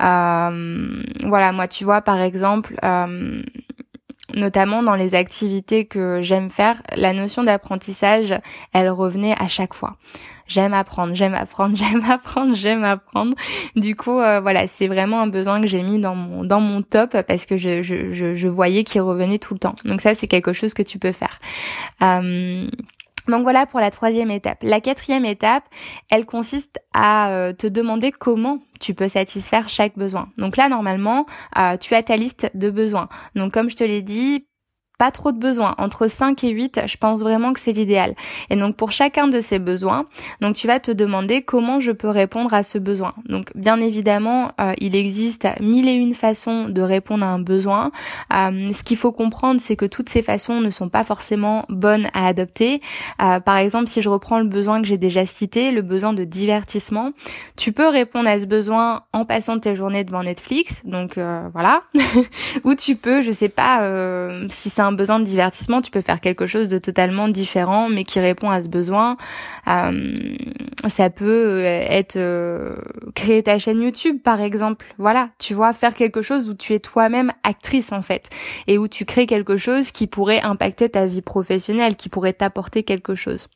Euh, 0.00 1.00
voilà, 1.22 1.52
moi, 1.52 1.68
tu 1.68 1.84
vois, 1.84 2.00
par 2.00 2.20
exemple, 2.20 2.74
notamment 4.34 4.82
dans 4.82 4.94
les 4.94 5.14
activités 5.14 5.86
que 5.86 6.20
j'aime 6.22 6.50
faire, 6.50 6.82
la 6.96 7.12
notion 7.12 7.44
d'apprentissage, 7.44 8.34
elle 8.72 8.90
revenait 8.90 9.34
à 9.38 9.48
chaque 9.48 9.74
fois. 9.74 9.96
J'aime 10.48 10.74
apprendre, 10.74 11.14
j'aime 11.14 11.34
apprendre, 11.34 11.76
j'aime 11.78 12.04
apprendre, 12.08 12.54
j'aime 12.54 12.84
apprendre. 12.84 13.34
Du 13.76 13.96
coup, 13.96 14.18
euh, 14.18 14.40
voilà, 14.40 14.66
c'est 14.66 14.88
vraiment 14.88 15.20
un 15.20 15.26
besoin 15.26 15.60
que 15.60 15.66
j'ai 15.66 15.82
mis 15.82 15.98
dans 15.98 16.14
mon 16.14 16.44
dans 16.44 16.60
mon 16.60 16.82
top 16.82 17.16
parce 17.26 17.46
que 17.46 17.56
je 17.56 17.82
je, 17.82 18.12
je, 18.12 18.48
voyais 18.48 18.84
qu'il 18.84 19.00
revenait 19.00 19.38
tout 19.38 19.54
le 19.54 19.60
temps. 19.60 19.76
Donc 19.84 20.00
ça, 20.00 20.14
c'est 20.14 20.28
quelque 20.28 20.52
chose 20.52 20.74
que 20.74 20.82
tu 20.82 20.98
peux 20.98 21.12
faire. 21.12 21.40
Euh, 22.02 22.66
donc 23.28 23.42
voilà 23.42 23.66
pour 23.66 23.80
la 23.80 23.90
troisième 23.90 24.30
étape. 24.30 24.58
La 24.62 24.80
quatrième 24.80 25.24
étape, 25.24 25.64
elle 26.10 26.26
consiste 26.26 26.80
à 26.92 27.30
euh, 27.30 27.52
te 27.52 27.66
demander 27.66 28.10
comment 28.10 28.58
tu 28.82 28.94
peux 28.94 29.08
satisfaire 29.08 29.68
chaque 29.68 29.96
besoin. 29.96 30.28
Donc 30.36 30.56
là, 30.56 30.68
normalement, 30.68 31.26
euh, 31.56 31.76
tu 31.76 31.94
as 31.94 32.02
ta 32.02 32.16
liste 32.16 32.50
de 32.54 32.70
besoins. 32.70 33.08
Donc 33.34 33.52
comme 33.52 33.70
je 33.70 33.76
te 33.76 33.84
l'ai 33.84 34.02
dit, 34.02 34.46
pas 35.02 35.10
trop 35.10 35.32
de 35.32 35.38
besoins. 35.38 35.74
Entre 35.78 36.06
5 36.06 36.44
et 36.44 36.50
8, 36.50 36.82
je 36.86 36.96
pense 36.96 37.22
vraiment 37.22 37.52
que 37.52 37.58
c'est 37.58 37.72
l'idéal. 37.72 38.14
Et 38.50 38.56
donc 38.56 38.76
pour 38.76 38.92
chacun 38.92 39.26
de 39.26 39.40
ces 39.40 39.58
besoins, 39.58 40.06
donc 40.40 40.54
tu 40.54 40.68
vas 40.68 40.78
te 40.78 40.92
demander 40.92 41.42
comment 41.42 41.80
je 41.80 41.90
peux 41.90 42.08
répondre 42.08 42.54
à 42.54 42.62
ce 42.62 42.78
besoin. 42.78 43.12
Donc 43.28 43.50
bien 43.56 43.80
évidemment, 43.80 44.52
euh, 44.60 44.74
il 44.78 44.94
existe 44.94 45.48
mille 45.60 45.88
et 45.88 45.94
une 45.94 46.14
façons 46.14 46.68
de 46.68 46.80
répondre 46.80 47.24
à 47.24 47.30
un 47.30 47.40
besoin. 47.40 47.90
Euh, 48.32 48.68
ce 48.72 48.84
qu'il 48.84 48.96
faut 48.96 49.10
comprendre, 49.10 49.60
c'est 49.60 49.74
que 49.74 49.86
toutes 49.86 50.08
ces 50.08 50.22
façons 50.22 50.60
ne 50.60 50.70
sont 50.70 50.88
pas 50.88 51.02
forcément 51.02 51.64
bonnes 51.68 52.06
à 52.14 52.28
adopter. 52.28 52.80
Euh, 53.20 53.40
par 53.40 53.56
exemple, 53.56 53.88
si 53.88 54.02
je 54.02 54.08
reprends 54.08 54.38
le 54.38 54.46
besoin 54.46 54.82
que 54.82 54.86
j'ai 54.86 54.98
déjà 54.98 55.26
cité, 55.26 55.72
le 55.72 55.82
besoin 55.82 56.12
de 56.12 56.22
divertissement, 56.22 57.10
tu 57.56 57.72
peux 57.72 57.88
répondre 57.88 58.28
à 58.28 58.38
ce 58.38 58.46
besoin 58.46 59.02
en 59.12 59.24
passant 59.24 59.58
tes 59.58 59.74
journées 59.74 60.04
devant 60.04 60.22
Netflix. 60.22 60.82
Donc 60.84 61.18
voilà. 61.52 61.82
Ou 62.64 62.76
tu 62.76 62.94
peux, 62.94 63.20
je 63.20 63.32
sais 63.32 63.48
pas 63.48 63.80
si 64.48 64.70
c'est 64.70 64.82
un 64.82 64.91
besoin 64.92 65.20
de 65.20 65.24
divertissement, 65.24 65.80
tu 65.80 65.90
peux 65.90 66.00
faire 66.00 66.20
quelque 66.20 66.46
chose 66.46 66.68
de 66.68 66.78
totalement 66.78 67.28
différent, 67.28 67.88
mais 67.88 68.04
qui 68.04 68.20
répond 68.20 68.50
à 68.50 68.62
ce 68.62 68.68
besoin. 68.68 69.16
Euh, 69.68 70.36
ça 70.88 71.10
peut 71.10 71.24
euh, 71.24 71.84
être 71.88 72.16
euh, 72.16 72.74
créer 73.14 73.42
ta 73.42 73.58
chaîne 73.58 73.80
YouTube, 73.80 74.22
par 74.22 74.40
exemple. 74.40 74.86
Voilà, 74.98 75.30
tu 75.38 75.54
vois, 75.54 75.72
faire 75.72 75.94
quelque 75.94 76.22
chose 76.22 76.48
où 76.48 76.54
tu 76.54 76.74
es 76.74 76.80
toi-même 76.80 77.32
actrice 77.42 77.92
en 77.92 78.02
fait, 78.02 78.28
et 78.66 78.78
où 78.78 78.88
tu 78.88 79.04
crées 79.04 79.26
quelque 79.26 79.56
chose 79.56 79.90
qui 79.90 80.06
pourrait 80.06 80.42
impacter 80.42 80.88
ta 80.88 81.06
vie 81.06 81.22
professionnelle, 81.22 81.96
qui 81.96 82.08
pourrait 82.08 82.32
t'apporter 82.32 82.82
quelque 82.82 83.14
chose. 83.14 83.48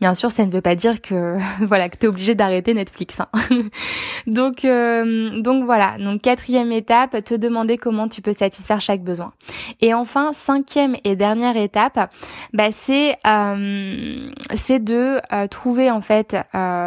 Bien 0.00 0.14
sûr, 0.14 0.30
ça 0.30 0.44
ne 0.44 0.50
veut 0.50 0.60
pas 0.60 0.74
dire 0.74 1.00
que 1.00 1.38
voilà 1.64 1.88
que 1.88 1.96
t'es 1.96 2.06
obligé 2.06 2.34
d'arrêter 2.34 2.74
Netflix. 2.74 3.20
Hein. 3.20 3.28
donc 4.26 4.64
euh, 4.64 5.40
donc 5.40 5.64
voilà. 5.64 5.96
Donc 5.98 6.22
quatrième 6.22 6.72
étape, 6.72 7.24
te 7.24 7.34
demander 7.34 7.78
comment 7.78 8.08
tu 8.08 8.20
peux 8.20 8.32
satisfaire 8.32 8.80
chaque 8.80 9.02
besoin. 9.02 9.32
Et 9.80 9.94
enfin 9.94 10.32
cinquième 10.32 10.96
et 11.04 11.16
dernière 11.16 11.56
étape, 11.56 12.12
bah 12.52 12.70
c'est 12.72 13.16
euh, 13.26 14.30
c'est 14.54 14.82
de 14.82 15.20
euh, 15.32 15.46
trouver 15.46 15.90
en 15.90 16.00
fait 16.00 16.36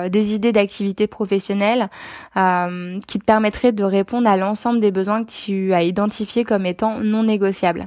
des 0.09 0.33
idées 0.33 0.51
d'activités 0.51 1.07
professionnelles 1.07 1.89
qui 2.35 3.19
te 3.19 3.25
permettraient 3.25 3.71
de 3.71 3.83
répondre 3.83 4.29
à 4.29 4.37
l'ensemble 4.37 4.79
des 4.79 4.91
besoins 4.91 5.23
que 5.23 5.31
tu 5.31 5.73
as 5.73 5.83
identifiés 5.83 6.43
comme 6.43 6.65
étant 6.65 6.99
non 6.99 7.23
négociables. 7.23 7.85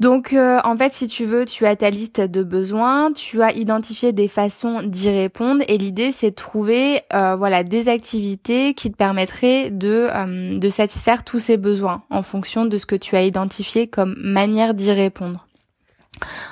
Donc 0.00 0.32
euh, 0.32 0.58
en 0.64 0.76
fait, 0.76 0.94
si 0.94 1.06
tu 1.06 1.26
veux, 1.26 1.44
tu 1.44 1.66
as 1.66 1.76
ta 1.76 1.90
liste 1.90 2.20
de 2.20 2.42
besoins, 2.42 3.12
tu 3.12 3.42
as 3.42 3.52
identifié 3.52 4.12
des 4.12 4.26
façons 4.26 4.82
d'y 4.82 5.10
répondre 5.10 5.62
et 5.68 5.78
l'idée 5.78 6.12
c'est 6.12 6.30
de 6.30 6.34
trouver 6.34 7.02
euh, 7.14 7.36
voilà 7.36 7.62
des 7.62 7.88
activités 7.88 8.74
qui 8.74 8.90
te 8.90 8.96
permettraient 8.96 9.70
de 9.70 10.08
euh, 10.10 10.58
de 10.58 10.68
satisfaire 10.70 11.24
tous 11.24 11.38
ces 11.38 11.56
besoins 11.56 12.02
en 12.10 12.22
fonction 12.22 12.64
de 12.64 12.78
ce 12.78 12.86
que 12.86 12.96
tu 12.96 13.16
as 13.16 13.22
identifié 13.22 13.86
comme 13.86 14.16
manière 14.18 14.74
d'y 14.74 14.90
répondre. 14.90 15.46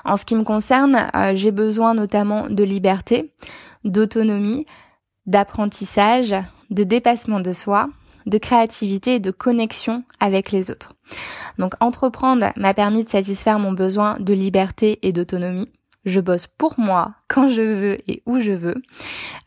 En 0.04 0.16
ce 0.16 0.24
qui 0.24 0.34
me 0.34 0.42
concerne, 0.42 1.10
j'ai 1.34 1.52
besoin 1.52 1.94
notamment 1.94 2.48
de 2.48 2.64
liberté, 2.64 3.32
d'autonomie, 3.84 4.66
d'apprentissage, 5.26 6.34
de 6.70 6.82
dépassement 6.82 7.40
de 7.40 7.52
soi, 7.52 7.88
de 8.26 8.38
créativité 8.38 9.16
et 9.16 9.20
de 9.20 9.30
connexion 9.30 10.04
avec 10.20 10.52
les 10.52 10.70
autres. 10.70 10.94
Donc 11.58 11.74
entreprendre 11.80 12.52
m'a 12.56 12.74
permis 12.74 13.04
de 13.04 13.08
satisfaire 13.08 13.58
mon 13.58 13.72
besoin 13.72 14.16
de 14.20 14.32
liberté 14.32 14.98
et 15.02 15.12
d'autonomie. 15.12 15.68
Je 16.04 16.20
bosse 16.20 16.46
pour 16.46 16.74
moi 16.78 17.14
quand 17.28 17.50
je 17.50 17.60
veux 17.60 17.98
et 18.10 18.22
où 18.24 18.40
je 18.40 18.52
veux. 18.52 18.76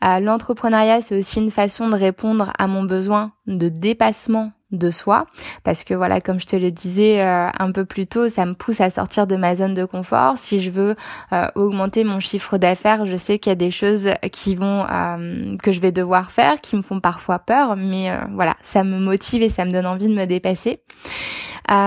Euh, 0.04 0.20
l'entrepreneuriat, 0.20 1.00
c'est 1.00 1.18
aussi 1.18 1.40
une 1.40 1.50
façon 1.50 1.88
de 1.88 1.96
répondre 1.96 2.52
à 2.58 2.68
mon 2.68 2.84
besoin 2.84 3.32
de 3.46 3.68
dépassement 3.68 4.52
de 4.74 4.90
soi. 4.90 5.26
Parce 5.62 5.84
que 5.84 5.94
voilà 5.94 6.20
comme 6.20 6.40
je 6.40 6.46
te 6.46 6.56
le 6.56 6.70
disais 6.70 7.20
euh, 7.20 7.48
un 7.58 7.72
peu 7.72 7.84
plus 7.84 8.06
tôt 8.06 8.28
ça 8.28 8.46
me 8.46 8.54
pousse 8.54 8.80
à 8.80 8.90
sortir 8.90 9.26
de 9.26 9.36
ma 9.36 9.54
zone 9.54 9.74
de 9.74 9.84
confort. 9.84 10.38
Si 10.38 10.60
je 10.60 10.70
veux 10.70 10.96
euh, 11.32 11.46
augmenter 11.54 12.04
mon 12.04 12.20
chiffre 12.20 12.58
d'affaires 12.58 13.06
je 13.06 13.16
sais 13.16 13.38
qu'il 13.38 13.50
y 13.50 13.52
a 13.52 13.56
des 13.56 13.70
choses 13.70 14.10
qui 14.32 14.54
vont 14.54 14.86
euh, 14.90 15.56
que 15.62 15.72
je 15.72 15.80
vais 15.80 15.92
devoir 15.92 16.30
faire 16.30 16.60
qui 16.60 16.76
me 16.76 16.82
font 16.82 17.00
parfois 17.00 17.38
peur. 17.38 17.76
Mais 17.76 18.10
voilà 18.32 18.56
ça 18.62 18.84
me 18.84 18.98
motive 18.98 19.42
et 19.42 19.48
ça 19.48 19.64
me 19.64 19.70
donne 19.70 19.86
envie 19.86 20.08
de 20.08 20.14
me 20.14 20.26
dépasser. 20.26 20.80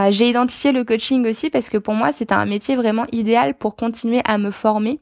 J'ai 0.09 0.29
identifié 0.29 0.71
le 0.71 0.83
coaching 0.83 1.27
aussi 1.27 1.49
parce 1.49 1.69
que 1.69 1.77
pour 1.77 1.93
moi 1.93 2.11
c'est 2.11 2.31
un 2.31 2.45
métier 2.45 2.75
vraiment 2.75 3.05
idéal 3.11 3.53
pour 3.55 3.75
continuer 3.75 4.21
à 4.25 4.37
me 4.37 4.51
former. 4.51 4.99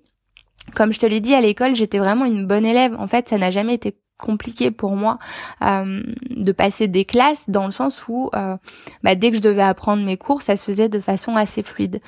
Comme 0.74 0.92
je 0.92 1.00
te 1.00 1.06
l'ai 1.06 1.20
dit 1.20 1.36
à 1.36 1.42
l'école, 1.42 1.76
j'étais 1.76 2.00
vraiment 2.00 2.26
une 2.26 2.48
bonne 2.48 2.66
élève. 2.66 2.96
En 2.98 3.08
fait, 3.08 3.30
ça 3.30 3.38
n'a 3.38 3.52
jamais 3.52 3.76
été 3.76 3.96
compliqué 4.18 4.72
pour 4.72 4.96
moi 4.96 5.20
euh, 5.62 6.02
de 6.30 6.52
passer 6.52 6.88
des 6.88 7.06
classes 7.06 7.50
dans 7.50 7.66
le 7.66 7.72
sens 7.72 8.08
où 8.08 8.30
euh, 8.34 8.56
bah, 9.04 9.16
dès 9.16 9.32
que 9.32 9.38
je 9.38 9.42
devais 9.42 9.62
apprendre 9.62 10.04
mes 10.04 10.18
cours, 10.18 10.42
ça 10.42 10.56
se 10.56 10.64
faisait 10.64 10.90
de 10.90 11.00
façon 11.00 11.36
assez 11.36 11.64
fluide. 11.64 12.02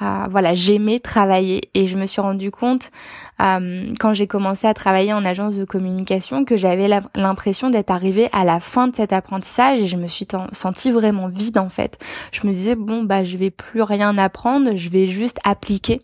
Euh, 0.00 0.26
voilà, 0.30 0.54
j'aimais 0.54 0.98
travailler 1.00 1.70
et 1.74 1.86
je 1.86 1.98
me 1.98 2.06
suis 2.06 2.20
rendu 2.20 2.50
compte 2.50 2.90
quand 3.38 4.12
j'ai 4.12 4.26
commencé 4.26 4.66
à 4.66 4.74
travailler 4.74 5.14
en 5.14 5.24
agence 5.24 5.56
de 5.56 5.64
communication 5.64 6.44
que 6.44 6.58
j'avais 6.58 6.88
l'impression 7.14 7.70
d'être 7.70 7.90
arrivée 7.90 8.28
à 8.34 8.44
la 8.44 8.60
fin 8.60 8.86
de 8.86 8.94
cet 8.94 9.14
apprentissage 9.14 9.80
et 9.80 9.86
je 9.86 9.96
me 9.96 10.06
suis 10.06 10.28
sentie 10.52 10.90
vraiment 10.90 11.26
vide 11.26 11.56
en 11.56 11.70
fait. 11.70 11.98
Je 12.32 12.46
me 12.46 12.52
disais 12.52 12.74
bon 12.74 13.02
bah 13.02 13.24
je 13.24 13.38
vais 13.38 13.48
plus 13.48 13.80
rien 13.80 14.18
apprendre, 14.18 14.76
je 14.76 14.90
vais 14.90 15.08
juste 15.08 15.38
appliquer. 15.42 16.02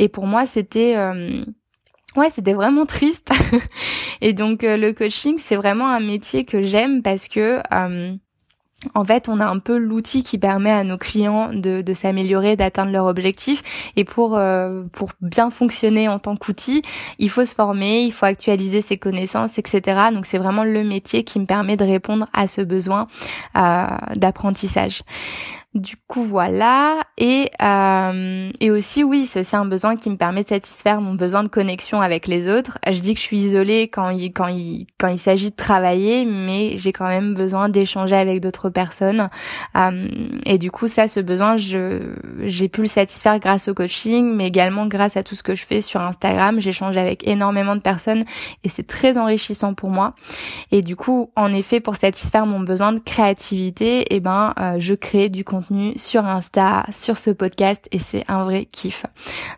Et 0.00 0.08
pour 0.08 0.26
moi 0.26 0.44
c'était 0.44 0.96
Ouais, 2.16 2.30
c'était 2.30 2.52
vraiment 2.52 2.86
triste. 2.86 3.30
et 4.20 4.32
donc 4.32 4.64
euh, 4.64 4.76
le 4.76 4.92
coaching, 4.92 5.36
c'est 5.38 5.56
vraiment 5.56 5.88
un 5.88 6.00
métier 6.00 6.44
que 6.44 6.60
j'aime 6.62 7.02
parce 7.02 7.26
que 7.26 7.62
euh, 7.72 8.14
en 8.94 9.04
fait, 9.04 9.28
on 9.28 9.40
a 9.40 9.46
un 9.46 9.58
peu 9.58 9.76
l'outil 9.76 10.22
qui 10.22 10.38
permet 10.38 10.70
à 10.70 10.84
nos 10.84 10.98
clients 10.98 11.52
de, 11.52 11.82
de 11.82 11.94
s'améliorer, 11.94 12.56
d'atteindre 12.56 12.90
leur 12.90 13.06
objectif. 13.06 13.62
Et 13.96 14.04
pour 14.04 14.36
euh, 14.36 14.82
pour 14.92 15.10
bien 15.20 15.50
fonctionner 15.50 16.08
en 16.08 16.18
tant 16.18 16.36
qu'outil, 16.36 16.82
il 17.18 17.30
faut 17.30 17.44
se 17.44 17.54
former, 17.54 18.02
il 18.02 18.12
faut 18.12 18.26
actualiser 18.26 18.82
ses 18.82 18.98
connaissances, 18.98 19.58
etc. 19.58 20.10
Donc 20.12 20.26
c'est 20.26 20.38
vraiment 20.38 20.64
le 20.64 20.84
métier 20.84 21.24
qui 21.24 21.40
me 21.40 21.46
permet 21.46 21.76
de 21.76 21.84
répondre 21.84 22.26
à 22.32 22.46
ce 22.46 22.60
besoin 22.60 23.08
euh, 23.56 23.86
d'apprentissage. 24.16 25.02
Du 25.74 25.96
coup 26.06 26.22
voilà 26.22 27.02
et 27.16 27.50
euh, 27.62 28.50
et 28.60 28.70
aussi 28.70 29.04
oui 29.04 29.24
c'est 29.24 29.54
un 29.54 29.64
besoin 29.64 29.96
qui 29.96 30.10
me 30.10 30.18
permet 30.18 30.42
de 30.42 30.48
satisfaire 30.48 31.00
mon 31.00 31.14
besoin 31.14 31.42
de 31.44 31.48
connexion 31.48 32.02
avec 32.02 32.26
les 32.28 32.46
autres. 32.46 32.76
Je 32.86 33.00
dis 33.00 33.14
que 33.14 33.20
je 33.20 33.24
suis 33.24 33.38
isolée 33.38 33.88
quand 33.88 34.10
il 34.10 34.34
quand 34.34 34.48
il 34.48 34.86
quand 34.98 35.08
il 35.08 35.16
s'agit 35.16 35.48
de 35.48 35.56
travailler 35.56 36.26
mais 36.26 36.76
j'ai 36.76 36.92
quand 36.92 37.08
même 37.08 37.32
besoin 37.32 37.70
d'échanger 37.70 38.16
avec 38.16 38.40
d'autres 38.42 38.68
personnes 38.68 39.30
euh, 39.74 40.08
et 40.44 40.58
du 40.58 40.70
coup 40.70 40.88
ça 40.88 41.08
ce 41.08 41.20
besoin 41.20 41.56
je 41.56 42.02
j'ai 42.42 42.68
pu 42.68 42.82
le 42.82 42.86
satisfaire 42.86 43.38
grâce 43.38 43.66
au 43.68 43.72
coaching 43.72 44.36
mais 44.36 44.48
également 44.48 44.86
grâce 44.86 45.16
à 45.16 45.22
tout 45.22 45.36
ce 45.36 45.42
que 45.42 45.54
je 45.54 45.64
fais 45.64 45.80
sur 45.80 46.02
Instagram. 46.02 46.60
J'échange 46.60 46.98
avec 46.98 47.26
énormément 47.26 47.76
de 47.76 47.80
personnes 47.80 48.26
et 48.62 48.68
c'est 48.68 48.86
très 48.86 49.16
enrichissant 49.16 49.72
pour 49.72 49.88
moi 49.88 50.12
et 50.70 50.82
du 50.82 50.96
coup 50.96 51.30
en 51.34 51.50
effet 51.54 51.80
pour 51.80 51.96
satisfaire 51.96 52.44
mon 52.44 52.60
besoin 52.60 52.92
de 52.92 52.98
créativité 52.98 54.04
eh 54.10 54.20
ben 54.20 54.52
euh, 54.60 54.74
je 54.78 54.92
crée 54.92 55.30
du 55.30 55.44
contenu 55.44 55.61
sur 55.96 56.24
Insta, 56.24 56.86
sur 56.90 57.18
ce 57.18 57.30
podcast 57.30 57.88
et 57.92 57.98
c'est 57.98 58.24
un 58.28 58.44
vrai 58.44 58.66
kiff. 58.66 59.06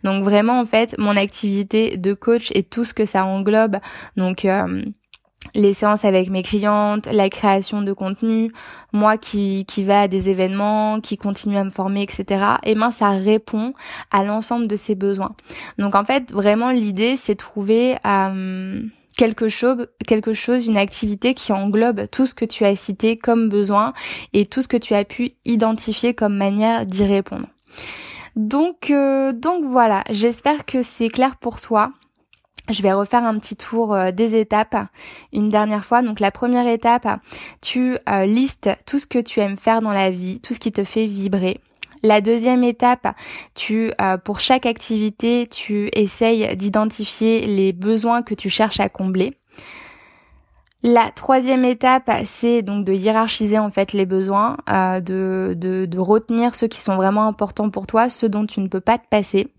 Donc 0.02 0.24
vraiment 0.24 0.60
en 0.60 0.66
fait 0.66 0.96
mon 0.98 1.16
activité 1.16 1.96
de 1.96 2.14
coach 2.14 2.50
et 2.54 2.62
tout 2.62 2.84
ce 2.84 2.94
que 2.94 3.04
ça 3.04 3.24
englobe, 3.24 3.78
donc 4.16 4.44
euh, 4.44 4.84
les 5.54 5.72
séances 5.72 6.04
avec 6.04 6.30
mes 6.30 6.42
clientes, 6.42 7.06
la 7.06 7.28
création 7.28 7.82
de 7.82 7.92
contenu, 7.92 8.52
moi 8.92 9.18
qui, 9.18 9.66
qui 9.66 9.84
va 9.84 10.02
à 10.02 10.08
des 10.08 10.30
événements, 10.30 11.00
qui 11.00 11.16
continue 11.16 11.56
à 11.56 11.64
me 11.64 11.70
former, 11.70 12.02
etc. 12.02 12.24
Et 12.62 12.74
ben 12.74 12.90
ça 12.90 13.10
répond 13.10 13.74
à 14.10 14.24
l'ensemble 14.24 14.66
de 14.66 14.76
ces 14.76 14.94
besoins. 14.94 15.34
Donc 15.78 15.94
en 15.94 16.04
fait 16.04 16.32
vraiment 16.32 16.70
l'idée 16.70 17.16
c'est 17.16 17.34
trouver 17.34 17.96
euh, 18.06 18.82
quelque 19.16 19.48
chose, 19.48 19.88
quelque 20.06 20.32
chose, 20.32 20.66
une 20.66 20.76
activité 20.76 21.34
qui 21.34 21.52
englobe 21.52 22.08
tout 22.10 22.26
ce 22.26 22.34
que 22.34 22.44
tu 22.44 22.64
as 22.64 22.76
cité 22.76 23.16
comme 23.16 23.48
besoin 23.48 23.92
et 24.32 24.46
tout 24.46 24.62
ce 24.62 24.68
que 24.68 24.76
tu 24.76 24.94
as 24.94 25.04
pu 25.04 25.32
identifier 25.44 26.14
comme 26.14 26.36
manière 26.36 26.86
d'y 26.86 27.04
répondre. 27.04 27.46
Donc, 28.36 28.90
euh, 28.90 29.32
donc 29.32 29.64
voilà, 29.64 30.02
j'espère 30.10 30.66
que 30.66 30.82
c'est 30.82 31.08
clair 31.08 31.36
pour 31.36 31.60
toi. 31.60 31.92
Je 32.70 32.82
vais 32.82 32.92
refaire 32.92 33.24
un 33.24 33.38
petit 33.38 33.56
tour 33.56 33.94
euh, 33.94 34.10
des 34.10 34.36
étapes 34.36 34.76
une 35.32 35.50
dernière 35.50 35.84
fois. 35.84 36.02
Donc 36.02 36.18
la 36.18 36.30
première 36.30 36.66
étape, 36.66 37.06
tu 37.60 37.98
euh, 38.08 38.24
listes 38.24 38.70
tout 38.86 38.98
ce 38.98 39.06
que 39.06 39.18
tu 39.18 39.40
aimes 39.40 39.56
faire 39.56 39.82
dans 39.82 39.92
la 39.92 40.10
vie, 40.10 40.40
tout 40.40 40.54
ce 40.54 40.60
qui 40.60 40.72
te 40.72 40.82
fait 40.82 41.06
vibrer. 41.06 41.60
La 42.04 42.20
deuxième 42.20 42.62
étape, 42.64 43.16
tu, 43.54 43.90
euh, 43.98 44.18
pour 44.18 44.38
chaque 44.38 44.66
activité, 44.66 45.48
tu 45.50 45.88
essayes 45.94 46.54
d'identifier 46.54 47.46
les 47.46 47.72
besoins 47.72 48.20
que 48.20 48.34
tu 48.34 48.50
cherches 48.50 48.78
à 48.78 48.90
combler. 48.90 49.38
La 50.82 51.10
troisième 51.10 51.64
étape, 51.64 52.10
c'est 52.26 52.60
donc 52.60 52.84
de 52.84 52.92
hiérarchiser 52.92 53.58
en 53.58 53.70
fait 53.70 53.94
les 53.94 54.04
besoins, 54.04 54.58
euh, 54.68 55.00
de, 55.00 55.54
de, 55.56 55.86
de 55.86 55.98
retenir 55.98 56.54
ceux 56.54 56.66
qui 56.66 56.82
sont 56.82 56.96
vraiment 56.96 57.26
importants 57.26 57.70
pour 57.70 57.86
toi, 57.86 58.10
ceux 58.10 58.28
dont 58.28 58.44
tu 58.44 58.60
ne 58.60 58.68
peux 58.68 58.82
pas 58.82 58.98
te 58.98 59.08
passer. 59.08 59.53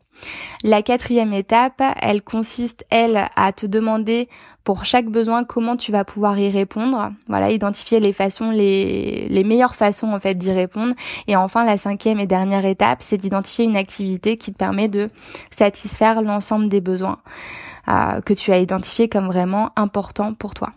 La 0.64 0.82
quatrième 0.82 1.34
étape, 1.34 1.82
elle 2.02 2.22
consiste, 2.22 2.86
elle, 2.90 3.30
à 3.36 3.52
te 3.54 3.66
demander 3.66 4.30
pour 4.64 4.84
chaque 4.84 5.06
besoin 5.06 5.44
comment 5.44 5.78
tu 5.78 5.92
vas 5.92 6.04
pouvoir 6.04 6.40
y 6.40 6.50
répondre. 6.50 7.12
Voilà, 7.28 7.52
identifier 7.52 8.00
les 8.00 8.14
façons, 8.14 8.52
les, 8.52 9.28
les 9.30 9.44
meilleures 9.44 9.76
façons 9.76 10.12
en 10.12 10.20
fait 10.20 10.36
d'y 10.36 10.52
répondre. 10.52 10.96
Et 11.28 11.36
enfin, 11.36 11.66
la 11.66 11.78
cinquième 11.78 12.20
et 12.20 12.28
dernière 12.28 12.66
étape, 12.66 13.02
c'est 13.02 13.18
d'identifier 13.18 13.66
une 13.66 13.78
activité 13.78 14.38
qui 14.38 14.52
te 14.52 14.58
permet 14.58 14.88
de 14.88 15.10
satisfaire 15.52 16.22
l'ensemble 16.22 16.68
des 16.68 16.82
besoins 16.82 17.20
euh, 17.88 18.22
que 18.22 18.34
tu 18.34 18.52
as 18.52 18.58
identifiés 18.58 19.08
comme 19.08 19.28
vraiment 19.28 19.72
importants 19.76 20.34
pour 20.34 20.56
toi. 20.56 20.74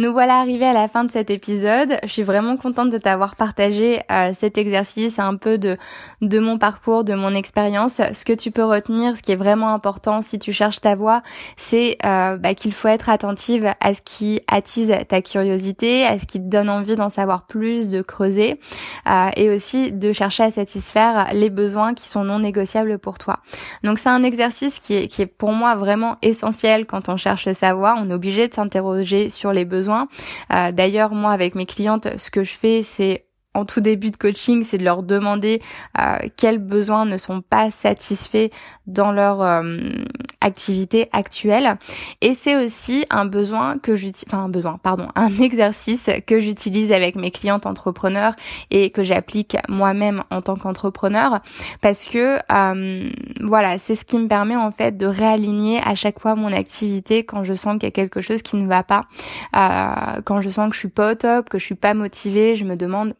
Nous 0.00 0.14
voilà 0.14 0.38
arrivés 0.38 0.64
à 0.64 0.72
la 0.72 0.88
fin 0.88 1.04
de 1.04 1.10
cet 1.10 1.28
épisode. 1.28 1.98
Je 2.04 2.08
suis 2.08 2.22
vraiment 2.22 2.56
contente 2.56 2.88
de 2.88 2.96
t'avoir 2.96 3.36
partagé 3.36 4.00
euh, 4.10 4.30
cet 4.32 4.56
exercice, 4.56 5.18
un 5.18 5.36
peu 5.36 5.58
de, 5.58 5.76
de 6.22 6.38
mon 6.38 6.56
parcours, 6.56 7.04
de 7.04 7.12
mon 7.12 7.34
expérience. 7.34 8.00
Ce 8.14 8.24
que 8.24 8.32
tu 8.32 8.50
peux 8.50 8.64
retenir, 8.64 9.14
ce 9.18 9.20
qui 9.20 9.32
est 9.32 9.36
vraiment 9.36 9.74
important 9.74 10.22
si 10.22 10.38
tu 10.38 10.54
cherches 10.54 10.80
ta 10.80 10.94
voie, 10.94 11.22
c'est 11.58 11.98
euh, 12.06 12.38
bah, 12.38 12.54
qu'il 12.54 12.72
faut 12.72 12.88
être 12.88 13.10
attentive 13.10 13.74
à 13.78 13.92
ce 13.92 14.00
qui 14.00 14.40
attise 14.48 14.90
ta 15.06 15.20
curiosité, 15.20 16.06
à 16.06 16.18
ce 16.18 16.24
qui 16.24 16.38
te 16.38 16.48
donne 16.48 16.70
envie 16.70 16.96
d'en 16.96 17.10
savoir 17.10 17.46
plus, 17.46 17.90
de 17.90 18.00
creuser, 18.00 18.58
euh, 19.06 19.28
et 19.36 19.50
aussi 19.50 19.92
de 19.92 20.14
chercher 20.14 20.44
à 20.44 20.50
satisfaire 20.50 21.28
les 21.34 21.50
besoins 21.50 21.92
qui 21.92 22.08
sont 22.08 22.24
non 22.24 22.38
négociables 22.38 22.98
pour 22.98 23.18
toi. 23.18 23.40
Donc 23.84 23.98
c'est 23.98 24.08
un 24.08 24.22
exercice 24.22 24.78
qui 24.78 24.94
est, 24.94 25.08
qui 25.08 25.20
est 25.20 25.26
pour 25.26 25.52
moi 25.52 25.74
vraiment 25.74 26.16
essentiel 26.22 26.86
quand 26.86 27.10
on 27.10 27.18
cherche 27.18 27.52
sa 27.52 27.74
voie. 27.74 27.96
On 27.98 28.08
est 28.08 28.14
obligé 28.14 28.48
de 28.48 28.54
s'interroger 28.54 29.28
sur 29.28 29.52
les 29.52 29.66
besoins 29.66 29.89
euh, 30.52 30.72
d'ailleurs, 30.72 31.12
moi, 31.12 31.32
avec 31.32 31.54
mes 31.54 31.66
clientes, 31.66 32.16
ce 32.16 32.30
que 32.30 32.44
je 32.44 32.52
fais, 32.52 32.82
c'est 32.82 33.26
en 33.54 33.64
tout 33.64 33.80
début 33.80 34.12
de 34.12 34.16
coaching, 34.16 34.62
c'est 34.62 34.78
de 34.78 34.84
leur 34.84 35.02
demander 35.02 35.60
euh, 35.98 36.18
quels 36.36 36.58
besoins 36.58 37.04
ne 37.04 37.18
sont 37.18 37.40
pas 37.40 37.70
satisfaits 37.70 38.50
dans 38.86 39.10
leur 39.10 39.42
euh, 39.42 39.90
activité 40.40 41.08
actuelle. 41.12 41.76
Et 42.20 42.34
c'est 42.34 42.56
aussi 42.56 43.06
un 43.10 43.24
besoin 43.24 43.78
que 43.78 43.96
j'utilise, 43.96 44.24
enfin 44.28 44.44
un 44.44 44.48
besoin, 44.48 44.78
pardon, 44.80 45.08
un 45.16 45.36
exercice 45.40 46.08
que 46.28 46.38
j'utilise 46.38 46.92
avec 46.92 47.16
mes 47.16 47.32
clientes 47.32 47.66
entrepreneurs 47.66 48.34
et 48.70 48.90
que 48.90 49.02
j'applique 49.02 49.56
moi-même 49.68 50.22
en 50.30 50.42
tant 50.42 50.54
qu'entrepreneur 50.54 51.40
parce 51.80 52.06
que 52.06 52.38
euh, 52.52 53.10
voilà, 53.40 53.78
c'est 53.78 53.96
ce 53.96 54.04
qui 54.04 54.18
me 54.18 54.28
permet 54.28 54.56
en 54.56 54.70
fait 54.70 54.96
de 54.96 55.06
réaligner 55.06 55.80
à 55.84 55.96
chaque 55.96 56.20
fois 56.20 56.36
mon 56.36 56.52
activité 56.52 57.24
quand 57.24 57.42
je 57.42 57.54
sens 57.54 57.74
qu'il 57.74 57.84
y 57.84 57.86
a 57.86 57.90
quelque 57.90 58.20
chose 58.20 58.42
qui 58.42 58.56
ne 58.56 58.68
va 58.68 58.84
pas, 58.84 59.06
quand 60.24 60.40
je 60.40 60.50
sens 60.50 60.68
que 60.68 60.74
je 60.74 60.80
suis 60.80 60.88
pas 60.88 61.12
au 61.12 61.14
top, 61.16 61.48
que 61.48 61.58
je 61.58 61.64
suis 61.64 61.74
pas 61.74 61.94
motivée, 61.94 62.54
je 62.54 62.64
me 62.64 62.76
demande 62.76 63.14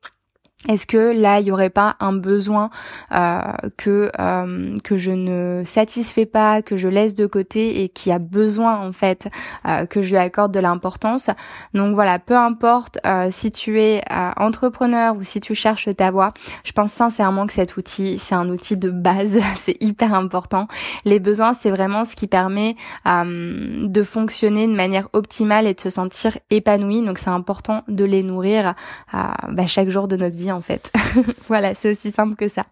est-ce 0.69 0.87
que 0.87 1.19
là, 1.19 1.41
il 1.41 1.45
n'y 1.45 1.53
aurait 1.53 1.71
pas 1.71 1.97
un 2.01 2.13
besoin 2.13 2.69
euh, 3.13 3.41
que 3.79 4.11
euh, 4.21 4.75
que 4.85 4.99
je 4.99 5.11
ne 5.11 5.63
satisfais 5.65 6.27
pas, 6.27 6.61
que 6.61 6.77
je 6.77 6.87
laisse 6.87 7.15
de 7.15 7.25
côté 7.25 7.83
et 7.83 7.89
qui 7.89 8.13
a 8.13 8.19
besoin 8.19 8.77
en 8.87 8.93
fait 8.93 9.29
euh, 9.67 9.87
que 9.87 10.03
je 10.03 10.11
lui 10.11 10.19
accorde 10.19 10.53
de 10.53 10.61
l'importance? 10.61 11.31
Donc 11.73 11.95
voilà, 11.95 12.19
peu 12.19 12.37
importe 12.37 12.99
si 13.31 13.51
tu 13.51 13.81
es 13.81 14.03
entrepreneur 14.37 15.17
ou 15.17 15.23
si 15.23 15.41
tu 15.41 15.55
cherches 15.55 15.89
ta 15.97 16.11
voie, 16.11 16.35
je 16.65 16.73
pense 16.73 16.93
sincèrement 16.93 17.47
que 17.47 17.53
cet 17.53 17.77
outil, 17.77 18.19
c'est 18.19 18.35
un 18.35 18.49
outil 18.51 18.77
de 18.77 18.91
base, 18.91 19.39
c'est 19.57 19.83
hyper 19.83 20.13
important. 20.13 20.69
Les 21.05 21.21
besoins, 21.21 21.55
c'est 21.55 21.71
vraiment 21.71 22.05
ce 22.05 22.17
qui 22.17 22.27
permet 22.27 22.77
de 23.07 24.03
fonctionner 24.03 24.67
de 24.67 24.75
manière 24.75 25.09
optimale 25.15 25.67
et 25.67 25.75
de 25.75 25.81
se 25.81 25.91
sentir 25.91 26.37
épanoui. 26.51 27.05
Donc 27.05 27.19
c'est 27.19 27.31
important 27.31 27.83
de 27.89 28.05
les 28.05 28.23
nourrir 28.23 28.75
bah, 29.13 29.67
chaque 29.67 29.89
jour 29.89 30.07
de 30.07 30.17
notre 30.17 30.37
vie 30.37 30.50
en 30.53 30.61
fait. 30.61 30.93
voilà, 31.49 31.75
c'est 31.75 31.91
aussi 31.91 32.11
simple 32.11 32.37
que 32.37 32.49
ça. 32.49 32.65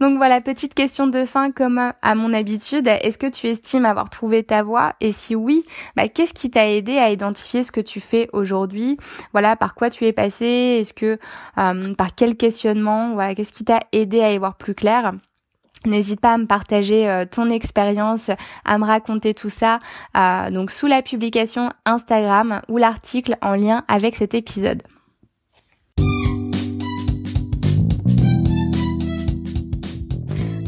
Donc 0.00 0.16
voilà, 0.16 0.40
petite 0.40 0.74
question 0.74 1.06
de 1.06 1.24
fin 1.24 1.50
comme 1.50 1.92
à 2.02 2.14
mon 2.14 2.32
habitude. 2.32 2.86
Est-ce 2.86 3.18
que 3.18 3.30
tu 3.30 3.46
estimes 3.46 3.84
avoir 3.84 4.10
trouvé 4.10 4.42
ta 4.42 4.62
voie? 4.62 4.94
Et 5.00 5.12
si 5.12 5.34
oui, 5.34 5.64
bah, 5.96 6.08
qu'est-ce 6.08 6.34
qui 6.34 6.50
t'a 6.50 6.68
aidé 6.68 6.98
à 6.98 7.10
identifier 7.10 7.62
ce 7.62 7.72
que 7.72 7.80
tu 7.80 8.00
fais 8.00 8.28
aujourd'hui? 8.32 8.98
Voilà, 9.32 9.56
par 9.56 9.74
quoi 9.74 9.90
tu 9.90 10.04
es 10.04 10.12
passé? 10.12 10.78
Est-ce 10.80 10.94
que 10.94 11.18
euh, 11.58 11.94
par 11.94 12.14
quel 12.14 12.36
questionnement? 12.36 13.14
Voilà, 13.14 13.34
qu'est-ce 13.34 13.52
qui 13.52 13.64
t'a 13.64 13.80
aidé 13.92 14.20
à 14.20 14.32
y 14.32 14.38
voir 14.38 14.56
plus 14.56 14.74
clair? 14.74 15.12
N'hésite 15.86 16.20
pas 16.20 16.32
à 16.32 16.38
me 16.38 16.46
partager 16.46 17.08
euh, 17.08 17.26
ton 17.30 17.50
expérience, 17.50 18.30
à 18.64 18.78
me 18.78 18.84
raconter 18.84 19.34
tout 19.34 19.50
ça, 19.50 19.80
euh, 20.16 20.50
donc 20.50 20.70
sous 20.70 20.86
la 20.86 21.02
publication 21.02 21.70
Instagram 21.84 22.62
ou 22.68 22.78
l'article 22.78 23.36
en 23.42 23.54
lien 23.54 23.84
avec 23.86 24.16
cet 24.16 24.34
épisode. 24.34 24.82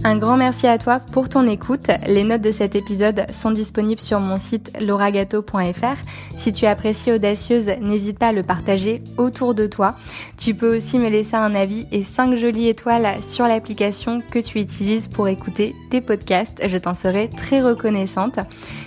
Un 0.07 0.19
grand 0.19 0.37
merci 0.37 0.69
à 0.69 0.79
toi 0.79 1.01
pour 1.01 1.29
ton 1.29 1.49
écoute. 1.49 1.91
Les 2.07 2.23
notes 2.23 2.41
de 2.41 2.53
cet 2.53 2.77
épisode 2.77 3.27
sont 3.33 3.51
disponibles 3.51 4.01
sur 4.01 4.21
mon 4.21 4.39
site 4.39 4.71
lauragato.fr. 4.81 5.97
Si 6.39 6.53
tu 6.53 6.65
apprécies 6.65 7.11
Audacieuse, 7.11 7.73
n'hésite 7.81 8.17
pas 8.17 8.29
à 8.29 8.33
le 8.33 8.45
partager 8.45 9.03
autour 9.17 9.53
de 9.53 9.67
toi. 9.67 9.97
Tu 10.37 10.55
peux 10.55 10.77
aussi 10.77 11.01
me 11.01 11.09
laisser 11.09 11.35
un 11.35 11.57
avis 11.57 11.89
et 11.91 12.05
5 12.05 12.37
jolies 12.37 12.69
étoiles 12.69 13.21
sur 13.21 13.49
l'application 13.49 14.23
que 14.31 14.39
tu 14.39 14.61
utilises 14.61 15.09
pour 15.09 15.27
écouter 15.27 15.75
tes 15.91 16.01
podcasts. 16.01 16.63
Je 16.69 16.79
t'en 16.79 16.95
serai 16.95 17.29
très 17.29 17.61
reconnaissante. 17.61 18.39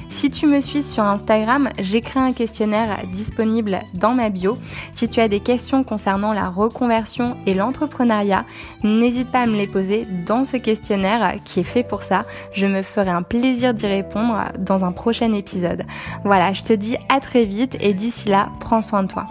Si 0.09 0.31
tu 0.31 0.47
me 0.47 0.59
suis 0.59 0.83
sur 0.83 1.03
Instagram, 1.03 1.69
j'ai 1.77 2.01
créé 2.01 2.21
un 2.21 2.33
questionnaire 2.33 2.97
disponible 3.13 3.79
dans 3.93 4.13
ma 4.13 4.29
bio. 4.29 4.57
Si 4.91 5.07
tu 5.07 5.19
as 5.19 5.27
des 5.27 5.39
questions 5.39 5.83
concernant 5.83 6.33
la 6.33 6.49
reconversion 6.49 7.37
et 7.45 7.53
l'entrepreneuriat, 7.53 8.45
n'hésite 8.83 9.31
pas 9.31 9.41
à 9.41 9.45
me 9.45 9.55
les 9.55 9.67
poser 9.67 10.05
dans 10.25 10.45
ce 10.45 10.57
questionnaire 10.57 11.35
qui 11.45 11.61
est 11.61 11.63
fait 11.63 11.83
pour 11.83 12.03
ça. 12.03 12.25
Je 12.53 12.65
me 12.65 12.81
ferai 12.81 13.11
un 13.11 13.21
plaisir 13.21 13.73
d'y 13.73 13.87
répondre 13.87 14.45
dans 14.57 14.83
un 14.83 14.91
prochain 14.91 15.31
épisode. 15.33 15.83
Voilà, 16.25 16.53
je 16.53 16.63
te 16.63 16.73
dis 16.73 16.97
à 17.07 17.19
très 17.19 17.45
vite 17.45 17.77
et 17.79 17.93
d'ici 17.93 18.29
là, 18.29 18.49
prends 18.59 18.81
soin 18.81 19.03
de 19.03 19.09
toi. 19.09 19.27